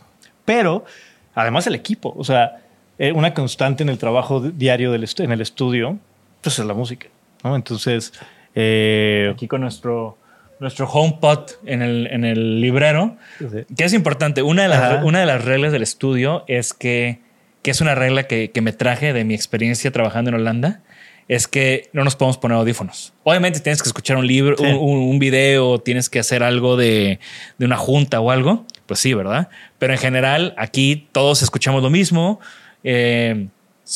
[0.45, 0.85] pero
[1.33, 2.61] además el equipo, o sea,
[2.97, 5.97] eh, una constante en el trabajo diario del en el estudio,
[6.41, 7.07] pues es la música,
[7.43, 7.55] ¿no?
[7.55, 8.13] Entonces,
[8.53, 10.17] eh, aquí con nuestro
[10.59, 13.65] nuestro HomePod en el, en el librero, sí.
[13.75, 14.41] que es importante.
[14.41, 17.19] Una de, las, una de las reglas del estudio es que,
[17.61, 20.81] que es una regla que, que, me traje de mi experiencia trabajando en Holanda,
[21.27, 23.13] es que no nos podemos poner audífonos.
[23.23, 24.63] Obviamente tienes que escuchar un libro, Sí.
[24.63, 27.19] un, un- un video, tienes que hacer algo de,
[27.57, 28.65] de una junta o algo.
[28.85, 29.49] Pues sí, ¿verdad?
[29.79, 32.39] Pero en general, aquí todos escuchamos lo mismo.
[32.83, 33.47] Eh,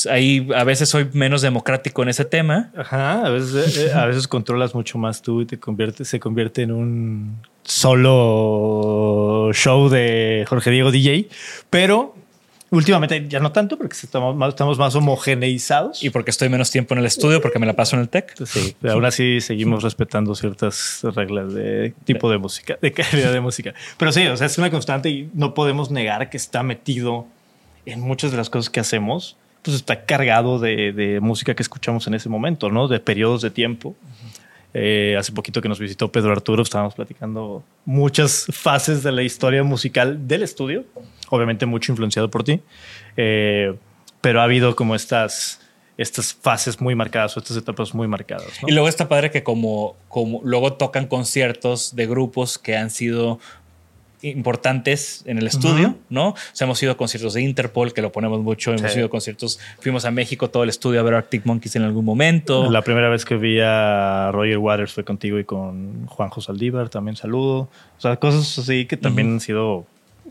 [0.10, 2.72] ahí a veces soy menos democrático en ese tema.
[2.78, 6.64] Ajá, a veces, eh, a veces controlas mucho más tú y te convierte, se convierte
[6.64, 11.30] en un solo show de Jorge Diego DJ,
[11.70, 12.16] pero
[12.72, 16.04] últimamente ya no tanto porque estamos más, estamos más homogeneizados.
[16.04, 18.34] Y porque estoy menos tiempo en el estudio, porque me la paso en el tech.
[18.46, 23.42] Sí, pero aún así seguimos respetando ciertas reglas de tipo de música, de calidad de
[23.42, 23.74] música.
[23.98, 27.28] Pero sí, o sea, es una constante y no podemos negar que está metido
[27.86, 29.38] en muchas de las cosas que hacemos.
[29.62, 32.88] Pues está cargado de, de música que escuchamos en ese momento, ¿no?
[32.88, 33.96] De periodos de tiempo.
[34.74, 39.64] Eh, hace poquito que nos visitó Pedro Arturo, estábamos platicando muchas fases de la historia
[39.64, 40.86] musical del estudio,
[41.30, 42.62] obviamente mucho influenciado por ti,
[43.18, 43.74] Eh,
[44.22, 45.60] pero ha habido como estas,
[45.98, 48.48] estas fases muy marcadas o estas etapas muy marcadas.
[48.68, 53.40] Y luego está padre que como, como luego tocan conciertos de grupos que han sido
[54.22, 56.30] importantes en el estudio, ¿no?
[56.30, 58.98] O sea, hemos ido a conciertos de Interpol, que lo ponemos mucho, hemos Sí.
[59.00, 62.06] ido a conciertos, fuimos a México todo el estudio a ver Arctic Monkeys en algún
[62.06, 62.70] momento.
[62.70, 67.16] La primera vez que vi a Roger Waters fue contigo y con Juanjo Saldívar, también
[67.16, 67.70] saludo.
[67.98, 69.86] O sea, cosas así que también han sido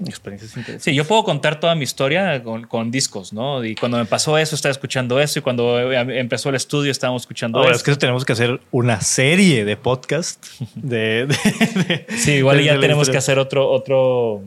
[0.06, 0.82] experiencias interesantes.
[0.84, 3.64] Sí, yo puedo contar toda mi historia con, con discos, ¿no?
[3.64, 7.22] Y cuando me pasó eso, estaba escuchando eso, y cuando eh, empezó el estudio, estábamos
[7.22, 7.78] escuchando Ahora, eso.
[7.78, 12.64] es que tenemos que hacer una serie de podcast de, de- de- Sí, igual de-
[12.64, 14.42] ya tenemos que hacer otro, otro,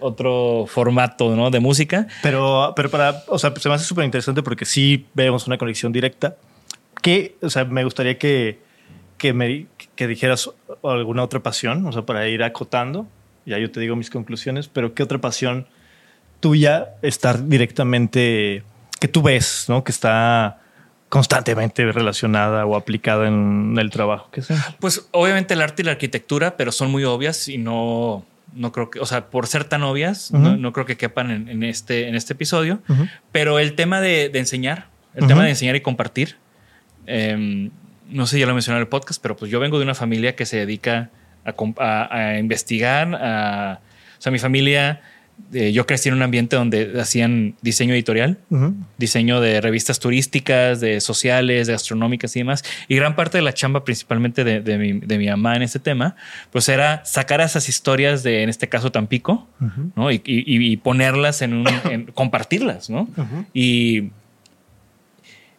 [0.00, 1.50] otro formato, ¿no?
[1.50, 2.06] De música.
[2.22, 5.92] Pero, pero para, o sea, se me hace súper interesante porque sí vemos una conexión
[5.92, 6.36] directa.
[7.02, 8.58] Que, o sea, me gustaría que,
[9.18, 10.50] que me que dijeras
[10.82, 13.06] alguna otra pasión, o sea, para ir acotando.
[13.46, 15.66] Ya yo te digo mis conclusiones, pero ¿qué otra pasión
[16.40, 18.62] tuya estar directamente,
[19.00, 19.84] que tú ves, ¿no?
[19.84, 20.60] Que está
[21.08, 24.74] constantemente relacionada o aplicada en el trabajo que sea.
[24.80, 28.90] Pues obviamente el arte y la arquitectura, pero son muy obvias y no, no creo
[28.90, 32.08] que, o sea, por ser tan obvias, no, no creo que quepan en, en este,
[32.08, 32.80] en este episodio.
[33.32, 36.36] Pero el tema de, de enseñar, el tema de enseñar y compartir,
[37.06, 37.70] em,
[38.08, 40.34] no sé, ya lo mencioné en el podcast, pero pues yo vengo de una familia
[40.34, 41.10] que se dedica
[41.44, 43.80] a, com- a- a investigar, a,
[44.18, 45.00] o sea, mi familia,
[45.52, 48.38] eh, yo crecí en un ambiente donde hacían diseño editorial
[48.98, 52.62] diseño de revistas turísticas, de sociales, de gastronómicas y demás.
[52.88, 55.80] Y gran parte de la chamba, principalmente de, de mi, de mi mamá en este
[55.80, 56.14] tema,
[56.52, 59.90] pues era sacar esas historias de, en este caso, Tampico, Ujú.
[59.96, 60.10] ¿no?
[60.12, 63.08] Y, y- y ponerlas en un, en- compartirlas, ¿no?
[63.52, 64.10] Y,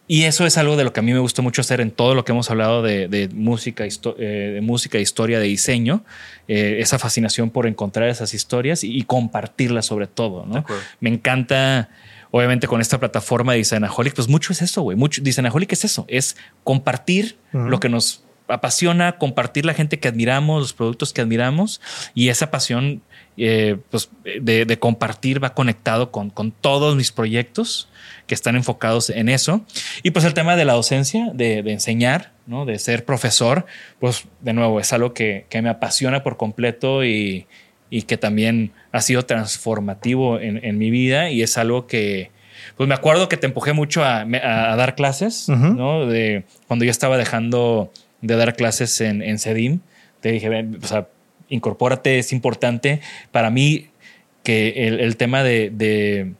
[0.08, 2.14] y eso es algo de lo que a mí me gusta mucho hacer en todo
[2.14, 6.04] lo que hemos hablado de, de música, eh, de música, historia, de diseño,
[6.46, 10.46] eh, esa fascinación por encontrar esas historias y, y compartirlas sobre todo.
[11.00, 11.88] Me encanta,
[12.30, 14.96] obviamente, con esta plataforma de Designaholic, pues mucho es eso, güey.
[14.96, 20.60] Mucho Designaholic es eso, es compartir lo que nos apasiona, compartir la gente que admiramos,
[20.60, 21.80] los productos que admiramos
[22.14, 23.02] y esa pasión
[23.36, 24.08] eh, pues,
[24.40, 27.88] de, de compartir va conectado con, con todos mis proyectos
[28.26, 29.64] que están enfocados en eso.
[30.02, 32.64] Y pues el tema de la docencia, de, de enseñar, ¿no?
[32.64, 33.66] de ser profesor,
[34.00, 37.46] pues de nuevo es algo que, que me apasiona por completo y,
[37.90, 39.24] y que también ha sido
[39.66, 42.30] transformativo en, en mi vida y es algo que,
[42.76, 45.48] pues me acuerdo que te empujé mucho a, a- dar clases.
[45.48, 46.06] ¿no?
[46.06, 49.80] De cuando yo estaba dejando de dar clases en, en CEDIM,
[50.20, 51.08] te dije, ven, o sea,
[51.48, 53.00] incorpórate, es importante.
[53.32, 53.88] Para mí,
[54.42, 56.32] que el, el tema de, de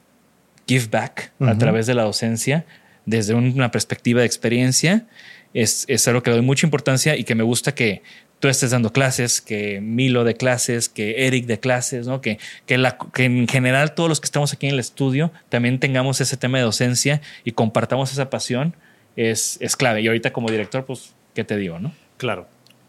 [0.67, 2.65] give back a través de la docencia,
[3.05, 5.07] desde una perspectiva de experiencia,
[5.55, 8.03] es, es algo que le doy mucha importancia y que me gusta que
[8.41, 12.21] tú estés dando clases, que Milo de clases, que Eric de clases, ¿no?
[12.21, 15.81] que, que, la, que en general todos los que estamos aquí en el estudio también
[15.81, 18.75] tengamos ese tema de docencia y compartamos esa pasión,
[19.17, 20.03] es, es clave.
[20.03, 21.79] Y ahorita como director, pues, ¿qué te digo?
[21.79, 21.93] no?
[22.19, 22.47] Claro.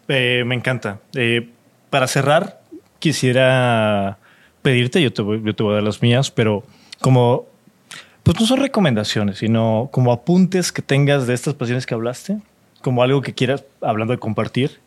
[0.10, 1.00] Eh, me encanta.
[1.16, 1.50] Eh,
[1.90, 2.62] para cerrar,
[3.00, 4.18] quisiera
[4.62, 6.64] pedirte, yo te, voy, yo te voy a dar las mías, pero
[7.02, 7.46] como,
[8.24, 12.38] pues no son recomendaciones, sino como apuntes que tengas de estas pasiones que hablaste,
[12.82, 14.80] como algo que quieras, hablando de compartir,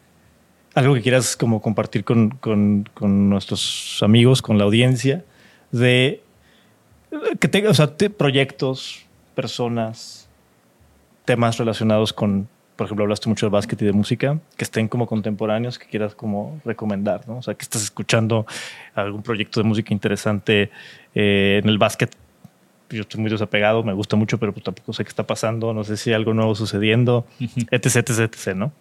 [0.75, 5.25] algo que quieras como compartir con, con- con nuestros amigos, con la audiencia,
[5.73, 6.23] de
[7.41, 10.29] que tengas, o sea, proyectos, personas,
[11.25, 12.49] temas relacionados con,
[12.81, 16.15] por ejemplo, hablaste mucho de básquet y de música, que estén como contemporáneos, que quieras
[16.15, 17.37] como recomendar, ¿no?
[17.37, 18.47] O sea, que estás escuchando
[18.95, 20.71] algún proyecto de música interesante
[21.15, 22.11] eh, en el básquet.
[22.89, 25.85] Yo estoy muy desapegado, me gusta mucho, pero pues tampoco sé qué está pasando, no
[25.85, 27.27] sé si hay algo nuevo sucediendo,
[27.71, 28.67] etc, etc, etc, ¿no?
[28.69, 28.73] O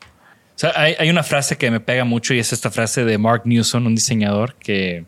[0.55, 3.41] sea, hay, hay una frase que me pega mucho y es esta frase de Mark
[3.43, 5.03] Newson, un diseñador que,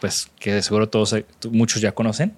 [0.00, 1.12] pues, que de seguro todos,
[1.50, 2.36] muchos ya conocen,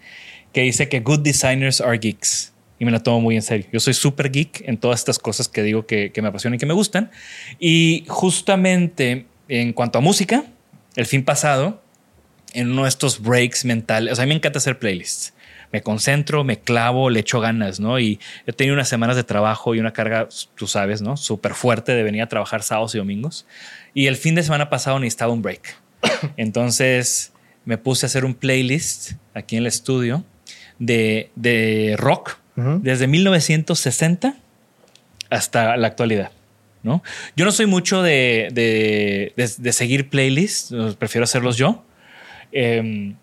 [0.54, 2.49] que dice que good designers are geeks.
[2.80, 3.66] Y me la tomo muy en serio.
[3.70, 6.58] Yo soy súper geek en todas estas cosas que digo que, que me apasionan y
[6.58, 7.10] que me gustan.
[7.58, 10.44] Y justamente en cuanto a música,
[10.96, 11.82] el fin pasado,
[12.54, 15.34] en uno de estos breaks mentales, o sea, a mí me encanta hacer playlists.
[15.72, 18.00] Me concentro, me clavo, le echo ganas, ¿no?
[18.00, 21.18] Y he tenido unas semanas de trabajo y una carga, tú sabes, ¿no?
[21.18, 23.46] Súper fuerte de venir a trabajar sábados y domingos.
[23.92, 25.76] Y el fin de semana pasado necesitaba un break.
[26.38, 27.32] Entonces
[27.66, 30.24] me puse a hacer un playlist aquí en el estudio
[30.78, 32.39] de, de rock
[32.82, 34.34] desde 1960
[35.30, 36.30] hasta la actualidad.
[36.82, 37.02] ¿no?
[37.36, 41.84] Yo no soy mucho de, de, de- de seguir playlists, prefiero hacerlos yo.
[42.52, 43.14] Em,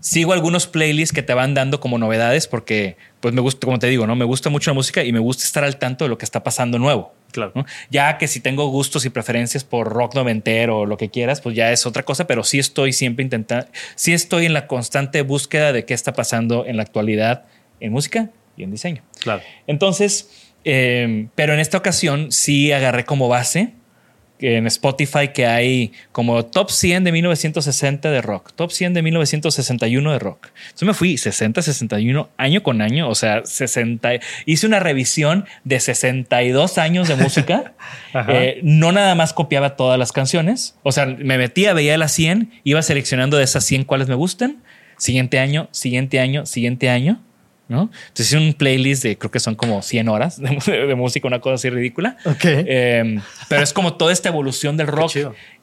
[0.00, 3.86] sigo algunos playlists que te van dando como novedades porque, pues me gusta, como te
[3.88, 4.16] digo, ¿no?
[4.16, 6.42] Me gusta mucho la música y me gusta estar al tanto de lo que está
[6.42, 7.14] pasando nuevo.
[7.32, 7.52] Claro.
[7.54, 7.64] ¿no?
[7.90, 11.54] Ya que si tengo gustos y preferencias por rock noventero o lo que quieras, pues
[11.54, 15.72] ya es otra cosa, pero sí estoy siempre intentando, sí estoy en la constante búsqueda
[15.72, 17.44] de qué está pasando en la actualidad
[17.78, 19.02] en música y en diseño.
[19.20, 19.42] Claro.
[19.66, 23.72] Entonces, eh, pero en esta ocasión sí agarré como base
[24.40, 30.12] en Spotify que hay como top 100 de 1960 de rock, top 100 de 1961
[30.12, 30.48] de rock.
[30.62, 34.12] Entonces me fui 60, 61 año con año, o sea, 60.
[34.46, 37.74] Hice una revisión de 62 años de música.
[38.28, 42.50] Eh, no nada más copiaba todas las canciones, o sea, me metía, veía las 100,
[42.64, 44.62] iba seleccionando de esas 100 cuáles me gustan.
[44.96, 47.22] Siguiente año, siguiente año, siguiente año.
[47.70, 47.82] ¿No?
[48.08, 51.40] Entonces hice un playlist de creo que son como 100 horas de, de música, una
[51.40, 52.16] cosa así ridícula.
[52.26, 52.44] Ok.
[52.44, 55.12] Eh, pero es como toda esta evolución del rock.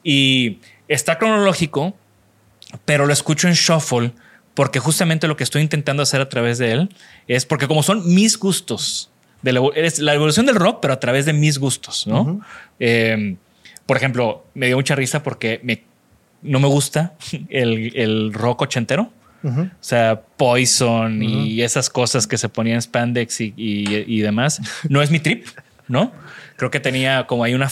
[0.02, 1.94] Y está cronológico,
[2.86, 4.12] pero lo escucho en shuffle
[4.54, 6.88] porque justamente lo que estoy intentando hacer a través de él
[7.28, 9.10] es porque como son mis gustos,
[9.42, 12.40] de la, es la evolución del rock, pero a través de mis gustos, ¿no?
[12.80, 13.36] Eh,
[13.84, 15.84] por ejemplo, me dio mucha risa porque me,
[16.40, 17.14] no me gusta
[17.50, 19.12] el, el rock ochentero.
[19.44, 24.60] O sea, Poison y esas cosas que se ponían spandex y, y- y demás.
[24.88, 25.46] No es mi trip,
[25.86, 26.12] ¿no?
[26.56, 27.68] Creo que tenía como hay una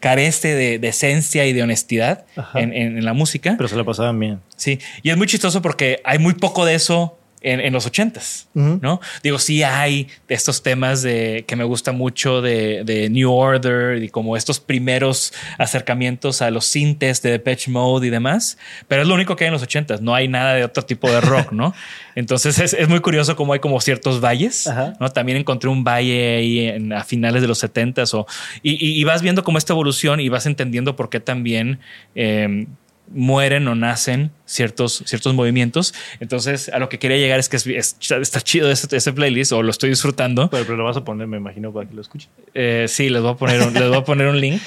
[0.00, 3.54] carece de, de esencia y de honestidad en, en- en la música.
[3.56, 4.40] Pero se la pasaban bien.
[4.56, 8.48] Sí, y es muy chistoso porque hay muy poco de eso en, en los ochentas,
[8.54, 8.78] Ujú.
[8.82, 9.00] ¿no?
[9.22, 14.08] Digo, sí hay estos temas de que me gusta mucho de, de New Order y
[14.08, 15.32] como estos primeros
[15.72, 19.48] acercamientos a los sintes de Depeche Mode y demás, pero es lo único que hay
[19.48, 20.00] en los ochentas.
[20.00, 21.74] No hay nada de otro tipo de rock, ¿no?
[22.14, 24.94] Entonces es, es muy curioso cómo hay como ciertos valles, Ajá.
[24.98, 25.08] ¿no?
[25.10, 28.26] También encontré un valle ahí en- a finales de los setentas o
[28.62, 31.78] y, y- y vas viendo como esta evolución y vas entendiendo por qué también
[32.14, 32.66] eh,
[33.10, 35.94] mueren o nacen ciertos, ciertos movimientos.
[36.20, 39.52] Entonces, a lo que quería llegar es que es- es- está chido ese, ese playlist
[39.52, 40.50] o lo estoy disfrutando.
[40.50, 42.28] Pero, pero lo vas a poner, me imagino, para que lo escuchen.
[42.54, 44.60] Eh, sí, les voy a poner un, les voy a poner un link.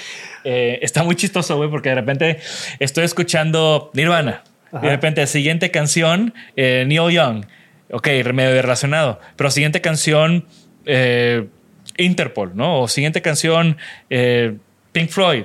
[0.43, 2.39] Eh, está muy chistoso, güey, porque de repente
[2.79, 4.43] estoy escuchando Nirvana.
[4.73, 7.45] Y de repente, siguiente canción, eh, Neil Young.
[7.91, 9.19] Ok, medio relacionado.
[9.35, 10.45] Pero siguiente canción,
[10.85, 11.45] eh,
[11.97, 12.79] Interpol, ¿no?
[12.81, 13.77] O siguiente canción,
[14.09, 14.55] eh,
[14.93, 15.43] Pink Floyd.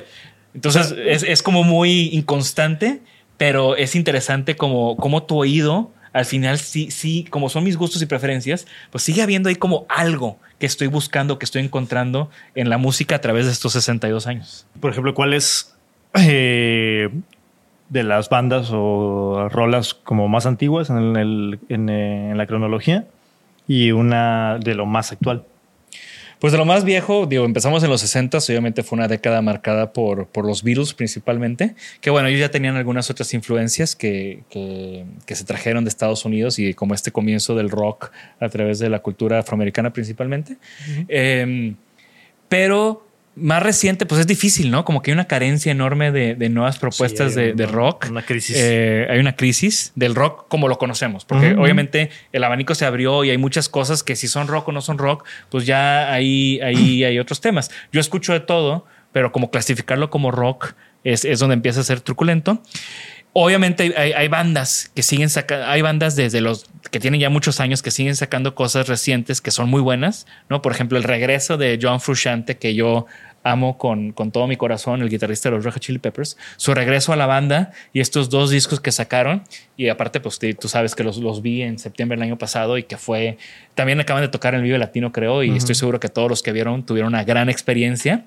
[0.57, 3.03] Entonces, es, es como muy inconstante,
[3.37, 8.01] pero es interesante como, como tu oído al final sí, sí, como son mis gustos
[8.01, 12.71] y preferencias, pues sigue habiendo ahí como algo que estoy buscando, que estoy encontrando en
[12.71, 14.66] la música a través de estos 62 años.
[14.81, 15.77] Por ejemplo, ¿cuál es
[16.14, 17.11] eh,
[17.90, 23.05] de las bandas o rolas como más antiguas en, eh, en la cronología
[23.69, 25.45] y una de lo más actual?
[26.38, 29.92] Pues de lo más viejo, digo, empezamos en los 60, obviamente fue una década marcada
[29.92, 35.07] por, por los Beatles principalmente, que bueno, ellos ya tenían algunas otras influencias que, que,
[35.25, 38.90] que se trajeron de Estados Unidos y como este comienzo del rock a través de
[38.90, 40.59] la cultura afroamericana principalmente.
[41.09, 41.75] Eh,
[42.49, 43.06] pero
[43.37, 44.85] más reciente, pues es difícil, ¿no?
[44.85, 48.07] Como que hay una carencia enorme de, de nuevas propuestas Sí, de, rock.
[48.11, 48.57] Una crisis.
[48.59, 53.25] Eh, hay una crisis del rock como lo conocemos, porque obviamente el abanico se abrió
[53.25, 56.59] y hay muchas cosas que si son rock o no son rock, pues ya ahí,
[56.62, 57.70] ahí hay otros temas.
[57.92, 60.72] Yo escucho de todo, pero como clasificarlo como rock
[61.05, 62.62] es, es donde empieza a ser truculento.
[63.38, 67.61] Obviamente hay, hay bandas que siguen sacando, hay bandas desde los que tienen ya muchos
[67.61, 70.62] años que siguen sacando cosas recientes que son muy buenas, ¿no?
[70.62, 73.05] Por ejemplo, el regreso de John Frusciante, que yo
[73.42, 77.12] amo con, con todo mi corazón, el guitarrista de los Hot Chili Peppers, su regreso
[77.12, 79.42] a la banda y estos dos discos que sacaron.
[79.77, 82.85] Y aparte, pues tú sabes que los, los vi en septiembre del año pasado y
[82.85, 83.37] que fue,
[83.75, 86.42] también acaban de tocar en el Vive Latino, creo, y estoy seguro que todos los
[86.42, 88.25] que vieron tuvieron una gran experiencia.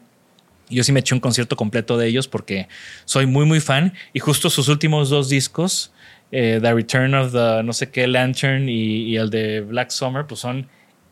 [0.70, 2.68] Yo sí me eché un concierto completo de ellos porque
[3.06, 3.94] soy muy, muy fan.
[4.14, 5.92] Y justo sus últimos dos discos,
[6.32, 10.26] eh, The Return of the no sé qué Lantern y, y el de Black Summer,
[10.26, 10.68] pues son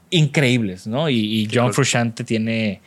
[0.10, 1.10] increíbles, ¿no?
[1.10, 2.82] Y, y John Frusciante tiene,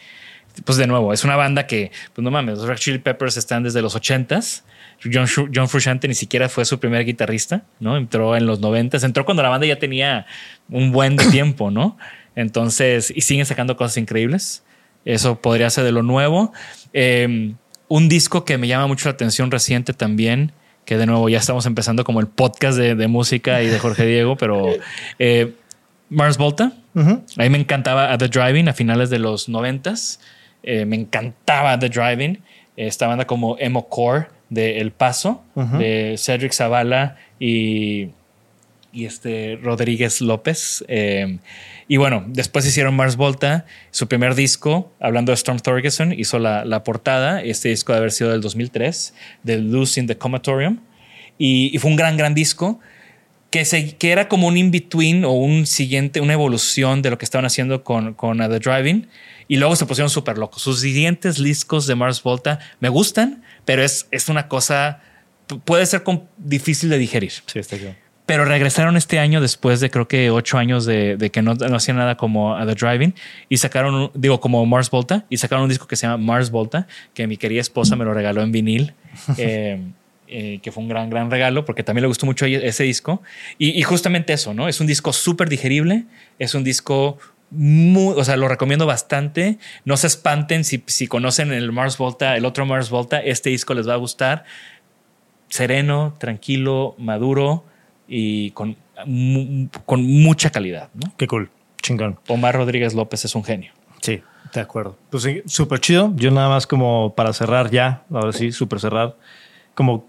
[0.64, 3.62] pues de nuevo, es una banda que, pues no mames, los Red Chili Peppers están
[3.62, 4.62] desde los 80s.
[5.02, 7.96] John, John Frusciante ni siquiera fue su primer guitarrista, ¿no?
[7.96, 10.26] Entró en los 90s, entró cuando la banda ya tenía
[10.68, 11.96] un buen tiempo, ¿no?
[12.36, 14.62] Entonces, y siguen sacando cosas increíbles.
[15.04, 16.52] Eso podría ser de lo nuevo.
[16.92, 17.54] Eh,
[17.88, 20.52] un disco que me llama mucho la atención reciente también,
[20.84, 24.06] que de nuevo ya estamos empezando como el podcast de, de música y de Jorge
[24.06, 24.66] Diego, pero
[25.18, 25.54] eh,
[26.08, 26.72] Mars Volta.
[26.94, 30.20] A mí me encantaba The Driving a finales de los noventas.
[30.62, 32.42] Eh, me encantaba The Driving.
[32.76, 38.08] Esta banda como Emo Core de El Paso, de Cedric Zavala y,
[38.92, 40.84] y este Rodríguez López.
[40.88, 41.38] Eh,
[41.88, 46.64] y bueno, después hicieron Mars Volta, su primer disco, hablando de Storm Thorgerson, hizo la,
[46.64, 47.42] la portada.
[47.42, 50.80] Este disco debe haber sido del 2003, de Losing the Comatorium.
[51.38, 52.80] Y, fue un gran, gran disco
[53.50, 57.24] que, se, que era como un in-between o un siguiente, una evolución de lo que
[57.24, 59.08] estaban haciendo con, con The Driving.
[59.48, 60.62] Y luego se pusieron súper locos.
[60.62, 65.00] Sus siguientes discos de Mars Volta me gustan, pero es, es una cosa,
[65.64, 66.04] puede ser
[66.36, 67.32] difícil de digerir.
[67.46, 67.96] Sí, está bien.
[68.30, 71.74] Pero regresaron este año después de creo que ocho años de, de que no, no
[71.74, 73.12] hacían nada como a The Driving
[73.48, 76.86] y sacaron, digo, como Mars Volta y sacaron un disco que se llama Mars Volta,
[77.12, 78.94] que mi querida esposa me lo regaló en vinil.
[79.36, 79.82] eh,
[80.28, 83.20] eh, que fue un gran, gran regalo porque también le gustó mucho ese disco.
[83.58, 84.68] Y, y justamente eso, ¿no?
[84.68, 86.04] Es un disco súper digerible,
[86.38, 87.18] es un disco
[87.50, 89.58] muy, o sea, lo recomiendo bastante.
[89.84, 93.74] No se espanten si, si conocen el Mars Volta, el otro Mars Volta, este disco
[93.74, 94.44] les va a gustar.
[95.48, 97.64] Sereno, tranquilo, maduro
[98.12, 101.12] y con, mu- con mucha calidad, ¿no?
[101.16, 101.48] Qué cool.
[101.80, 102.18] Chingón.
[102.28, 103.72] Omar Rodríguez López es un genio.
[104.02, 104.20] Sí,
[104.52, 104.98] de acuerdo.
[105.10, 106.12] Pues sí, súper chido.
[106.16, 109.16] Yo nada más como para cerrar ya, ahora sí, súper cerrar,
[109.74, 110.06] como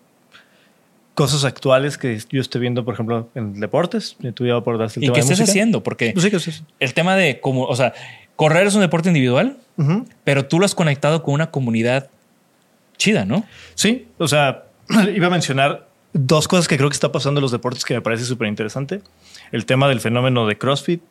[1.13, 4.17] cosas actuales que yo estoy viendo, por ejemplo, en deportes.
[4.33, 5.43] Tú ya abordaste el ¿Y tema qué música.
[5.43, 5.83] haciendo?
[5.83, 7.93] Porque Pues sí, el tema de como, o sea,
[8.35, 9.57] correr es un deporte individual,
[10.23, 12.09] pero tú lo has conectado con una comunidad
[12.97, 13.43] chida, ¿no?
[13.75, 14.63] Sí, o sea,
[15.15, 18.01] iba a mencionar dos cosas que creo que está pasando en los deportes que me
[18.01, 19.01] parece súper interesante.
[19.51, 21.01] El tema del fenómeno de CrossFit,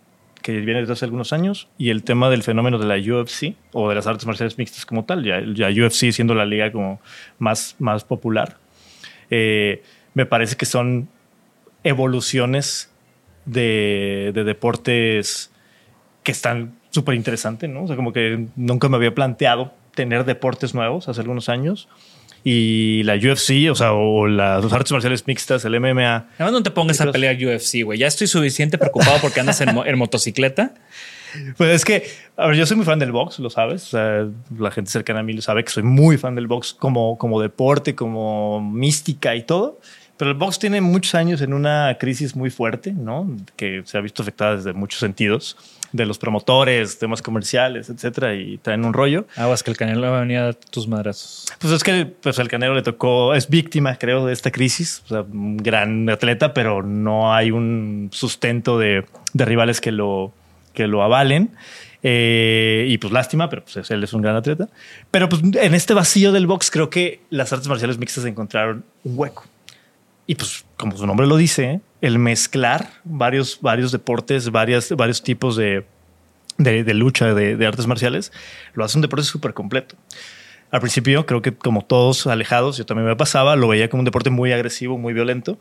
[0.43, 3.89] que viene desde hace algunos años, y el tema del fenómeno de la UFC o
[3.89, 7.01] de las artes marciales mixtas como tal, ya, ya UFC siendo la liga como
[7.39, 8.57] más, más popular.
[9.31, 9.83] Eh,
[10.15, 11.09] me parece que son
[11.85, 12.91] evoluciones
[13.45, 15.51] de, de deportes
[16.23, 17.85] que están súper interesantes, ¿no?
[17.85, 21.89] O sea, como que nunca me había planteado tener deportes nuevos hace algunos años.
[22.43, 25.95] Y la UFC, o sea, o las artes marciales mixtas, el MMA.
[26.03, 27.99] Nada más no te pongas a pelear UFC, güey.
[27.99, 30.75] Ya estoy suficiente preocupado porque andas en, mo- en motocicleta.
[31.57, 32.03] Pues es que,
[32.37, 33.85] a ver, yo soy muy fan del box, lo sabes.
[33.85, 34.27] O sea,
[34.59, 37.41] la gente cercana a mí lo sabe que soy muy fan del box como, como
[37.41, 39.79] deporte, como mística y todo.
[40.17, 43.31] Pero el box tiene muchos años en una crisis muy fuerte, ¿no?
[43.55, 45.57] Que se ha visto afectada desde muchos sentidos,
[45.93, 49.27] de los promotores, temas comerciales, etcétera, y traen un rollo.
[49.37, 51.47] Aguas que el canelo va a venir a tus madrazos.
[51.59, 55.03] Pues es que pues, al Canelo le tocó, es víctima, creo, de esta crisis.
[55.07, 60.33] O sea, un gran atleta, pero no hay un sustento de, de rivales que lo,
[60.75, 61.51] que lo avalen.
[62.03, 64.69] Eh, y pues lástima, pero pues él es un gran atleta.
[65.11, 69.19] Pero pues en este vacío del box creo que las artes marciales mixtas encontraron un
[69.19, 69.45] hueco.
[70.27, 75.57] Y pues como su nombre lo dice, el mezclar varios, varios deportes, varias, varios tipos
[75.57, 75.85] de,
[76.59, 78.33] de, de lucha de, de artes marciales,
[78.75, 79.97] lo hace un deporte súper completo.
[80.71, 84.05] Al principio, creo que como todos alejados, yo también me pasaba, lo veía como un
[84.05, 85.59] deporte muy agresivo, muy violento.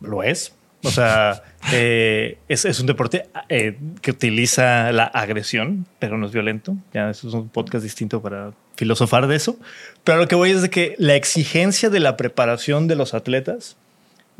[0.00, 0.52] Lo es.
[0.82, 6.32] O sea, eh, es, es un deporte eh, que utiliza la agresión, pero no es
[6.32, 6.76] violento.
[6.92, 9.56] Ya eso es un podcast distinto para filosofar de eso.
[10.02, 13.76] Pero lo que voy es de que la exigencia de la preparación de los atletas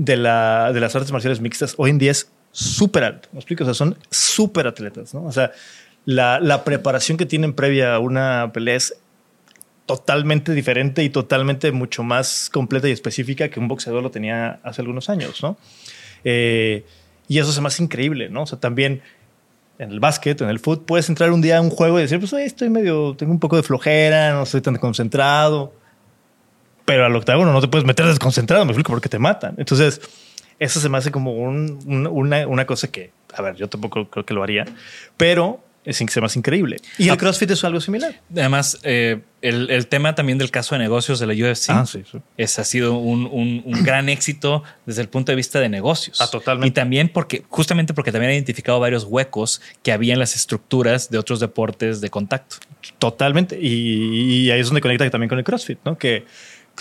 [0.01, 3.29] de, la, de las artes marciales mixtas hoy en día es súper alto.
[3.33, 3.65] ¿Me explico?
[3.65, 5.25] O sea, son súper atletas, ¿no?
[5.25, 5.53] O sea,
[6.07, 8.97] la, la preparación que tienen previa a una pelea es
[9.85, 14.81] totalmente diferente y totalmente mucho más completa y específica que un boxeador lo tenía hace
[14.81, 15.59] algunos años, ¿no?
[16.25, 16.87] Eh,
[17.29, 18.45] y eso se hace increíble, ¿no?
[18.45, 19.03] O sea, también
[19.79, 22.19] en el básquet, en el fútbol, puedes entrar un día a un juego y decir,
[22.19, 25.75] pues oye, estoy medio, tengo un poco de flojera, no estoy tan concentrado.
[26.91, 29.55] Pero al octágono no te puedes meter desconcentrado, me explico, porque te matan.
[29.59, 30.01] Entonces,
[30.59, 34.09] eso se me hace como un- un- una, una cosa que, a ver, yo tampoco
[34.11, 34.65] creo que lo haría,
[35.17, 36.77] pero es, se me hace increíble.
[36.99, 38.21] Y el CrossFit es algo similar.
[38.33, 42.03] Además, eh, el, el tema también del caso de negocios de la UFC Ah, sí,
[42.11, 42.19] sí.
[42.37, 46.21] es, ha sido un, un- un gran éxito desde el punto de vista de negocios.
[46.21, 46.69] Ah, totalmente.
[46.69, 51.09] Y también porque, justamente porque también ha identificado varios huecos que había en las estructuras
[51.09, 52.57] de otros deportes de contacto.
[52.99, 53.59] Totalmente.
[53.59, 55.97] Y, y ahí es donde conecta también con el CrossFit, ¿no?
[55.97, 56.25] Que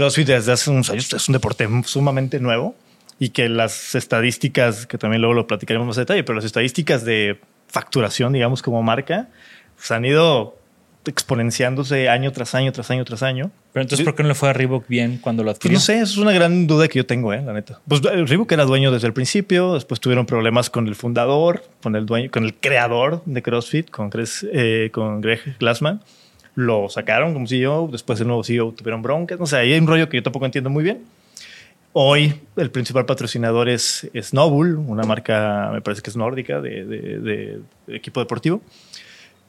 [0.03, 2.75] CrossFit desde hace unos años es un deporte sumamente nuevo
[3.19, 7.03] y que las estadísticas, que también luego lo platicaremos más a detalle, pero las estadísticas
[7.03, 9.27] de facturación, digamos, como marca,
[9.75, 10.57] pues han ido
[11.05, 13.51] exponenciándose año tras año, tras año, tras año.
[13.73, 15.77] Pero entonces, ¿por qué no le fue a Reebok bien cuando lo Pues adquirió?
[15.77, 17.79] no sé, es una gran duda que yo tengo, eh, la neta.
[17.87, 22.05] Pues Reebok era dueño desde el principio, después tuvieron problemas con el fundador, con el
[22.05, 26.01] dueño, con el creador de CrossFit, con, Chris- eh, con Greg Glassman.
[26.55, 29.39] Lo sacaron como CEO, después el nuevo CEO tuvieron broncas.
[29.39, 31.03] No sé, ahí hay un rollo que yo tampoco entiendo muy bien.
[31.93, 38.19] Hoy el principal patrocinador es, es una marca, me parece que es nórdica, de, equipo
[38.19, 38.61] deportivo.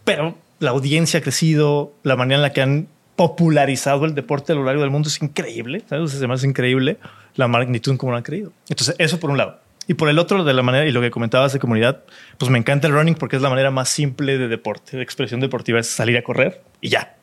[0.05, 4.55] Pero la audiencia ha crecido, la manera en la que han popularizado el deporte a
[4.55, 5.83] lo largo del mundo es increíble.
[5.87, 6.05] ¿sabes?
[6.05, 6.97] O sea, se me increíble
[7.37, 8.53] la magnitud como lo han creído.
[8.69, 9.59] Entonces, eso por un lado.
[9.91, 12.05] Y por el otro, de la manera, y lo que comentabas de comunidad,
[12.39, 15.41] pues me encanta el running porque es la manera más simple de deporte, de expresión
[15.41, 17.17] deportiva, es salir a correr y ya.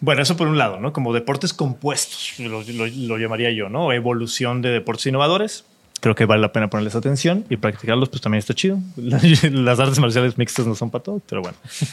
[0.00, 0.92] Bueno, eso por un lado, ¿no?
[0.92, 3.92] Como deportes compuestos, lo, lo- lo llamaría yo, ¿no?
[3.92, 5.64] Evolución de deportes innovadores.
[6.00, 8.78] Creo que vale la pena ponerles atención y practicarlos, pues también está chido.
[8.96, 11.56] Las artes marciales mixtas no son para todo, pero bueno.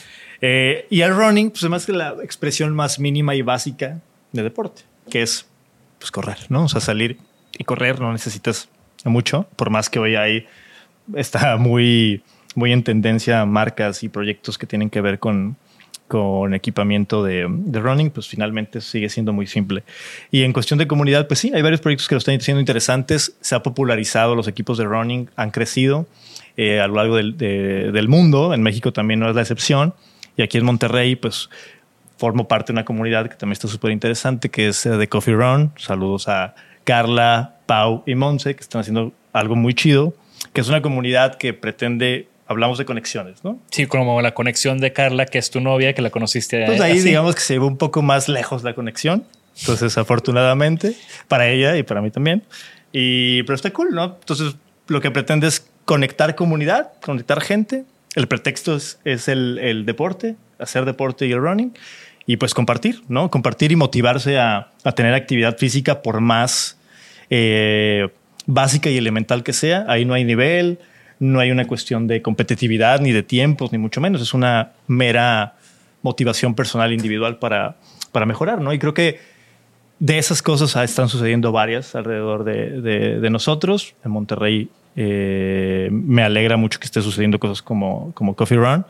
[0.46, 4.02] Eh, y el running, pues además que la expresión más mínima y básica
[4.34, 5.46] de deporte, que es
[6.00, 6.66] pues correr, ¿no?
[6.66, 7.18] O sea, salir
[7.58, 8.68] y correr no necesitas
[9.10, 10.46] mucho, por más que hoy hay
[11.16, 12.22] está muy,
[12.56, 15.58] muy en tendencia marcas y proyectos que tienen que ver con,
[16.08, 19.84] con equipamiento de, de running, pues finalmente sigue siendo muy simple.
[20.32, 23.36] Y en cuestión de comunidad, pues sí, hay varios proyectos que lo están haciendo interesantes.
[23.42, 26.06] Se ha popularizado, los equipos de running han crecido
[26.56, 28.54] eh, a lo largo del, de- del mundo.
[28.54, 29.94] En México también no es la excepción.
[30.38, 31.50] Y aquí en Monterrey, pues
[32.18, 35.34] formo parte de una comunidad que también está súper interesante, que es eh, The Coffee
[35.34, 35.74] Run.
[35.78, 40.14] Saludos a Carla, Pau y Monse, que están haciendo algo muy chido,
[40.54, 43.60] que es una comunidad que pretende, hablamos de conexiones, ¿no?
[43.72, 46.94] Sí, como la conexión de Carla, que es tu novia, que la conociste Pues ahí
[46.94, 47.08] así.
[47.08, 49.26] digamos que se llevó un poco más lejos la conexión.
[49.60, 50.96] Entonces, afortunadamente,
[51.28, 52.44] para ella y para mí también.
[52.92, 54.18] Y, pero está cool, ¿no?
[54.20, 54.56] Entonces,
[54.88, 57.86] lo que pretende es conectar comunidad, conectar gente.
[58.16, 61.74] El pretexto es, es el, el deporte, hacer deporte y el running.
[62.26, 63.30] Y pues compartir, ¿no?
[63.30, 66.78] Compartir y motivarse a, a tener actividad física por más
[67.30, 68.08] eh,
[68.46, 69.86] básica y elemental que sea.
[69.90, 70.80] Ahí no hay nivel,
[71.20, 74.22] no hay una cuestión de competitividad, ni de tiempos, ni mucho menos.
[74.22, 75.56] Es una mera
[76.02, 77.76] motivación personal individual para,
[78.12, 78.74] para mejorar, ¿no?
[78.74, 79.20] Y creo que
[80.00, 82.82] de esas cosas ah, están sucediendo varias alrededor de,
[83.20, 83.96] de- nosotros.
[84.04, 88.86] En Monterrey eh, me alegra mucho que esté sucediendo cosas como, como Coffee Run.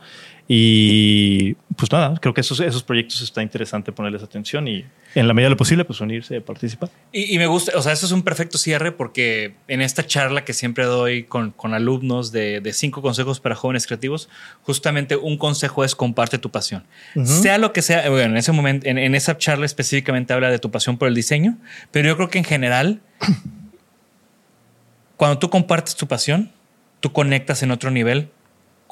[0.46, 4.84] Y pues nada, creo que esos, esos proyectos está interesante ponerles atención y
[5.14, 6.90] en la medida de lo posible, pues unirse, participar.
[7.12, 10.44] Y, y me gusta, o sea, eso es un perfecto cierre porque en esta charla
[10.44, 14.28] que siempre doy con, con alumnos de, de cinco consejos para jóvenes creativos,
[14.62, 16.84] justamente un consejo es comparte tu pasión.
[17.24, 20.58] Sea lo que sea, bueno, en ese momento, en, en esa charla específicamente habla de
[20.58, 21.56] tu pasión por el diseño,
[21.90, 23.00] pero yo creo que en general,
[25.16, 26.50] cuando tú compartes tu pasión,
[27.00, 28.28] tú conectas en otro nivel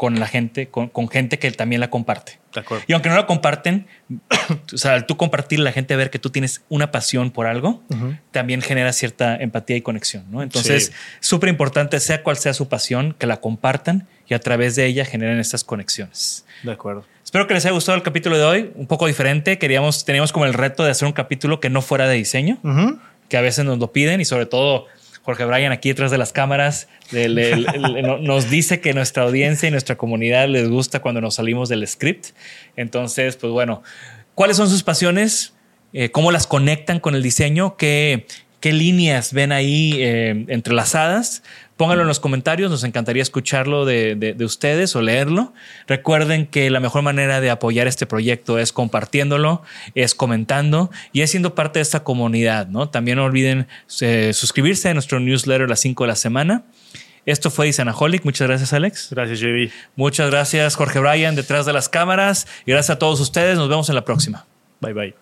[0.02, 2.40] con la gente, con, con gente que también la comparte.
[2.52, 2.82] De acuerdo.
[2.88, 3.86] Y aunque no la comparten,
[4.74, 7.84] o sea, al tú compartir, la gente ver que tú tienes una pasión por algo,
[8.32, 10.42] también genera cierta empatía y conexión, ¿no?
[10.42, 10.92] Entonces, Sí.
[11.20, 15.04] súper importante, sea cual sea su pasión, que la compartan y a través de ella
[15.04, 16.44] generen estas conexiones.
[16.64, 17.06] De acuerdo.
[17.22, 19.56] Espero que les haya gustado el capítulo de hoy, un poco diferente.
[19.58, 22.58] Queríamos, teníamos como el reto de hacer un capítulo que no fuera de diseño,
[23.28, 24.86] que a veces nos lo piden y sobre todo
[25.22, 26.88] Jorge Bryan aquí detrás de las cámaras
[28.20, 32.26] nos dice que nuestra audiencia y nuestra comunidad les gusta cuando nos salimos del script.
[32.76, 33.82] Entonces, pues bueno,
[34.34, 35.54] ¿cuáles son sus pasiones?
[35.92, 37.76] Eh, ¿Cómo las conectan con el diseño?
[37.76, 38.26] ¿Qué,
[38.60, 41.44] qué líneas ven ahí eh, entrelazadas?
[41.76, 45.52] Pónganlo en los comentarios, nos encantaría escucharlo de, de- de ustedes o leerlo.
[45.88, 49.62] Recuerden que la mejor manera de apoyar este proyecto es compartiéndolo,
[49.94, 52.68] es comentando y es siendo parte de esta comunidad.
[52.68, 52.88] ¿no?
[52.88, 53.66] También no olviden
[54.00, 56.62] eh, suscribirse a nuestro newsletter a las 5 de la semana.
[57.24, 58.24] Esto fue Isanaholic.
[58.24, 59.08] Muchas gracias, Alex.
[59.10, 59.70] Gracias, JB.
[59.96, 62.46] Muchas gracias, Jorge Bryan, detrás de las cámaras.
[62.66, 63.56] Y gracias a todos ustedes.
[63.56, 64.44] Nos vemos en la próxima.
[64.80, 65.21] Bye, bye.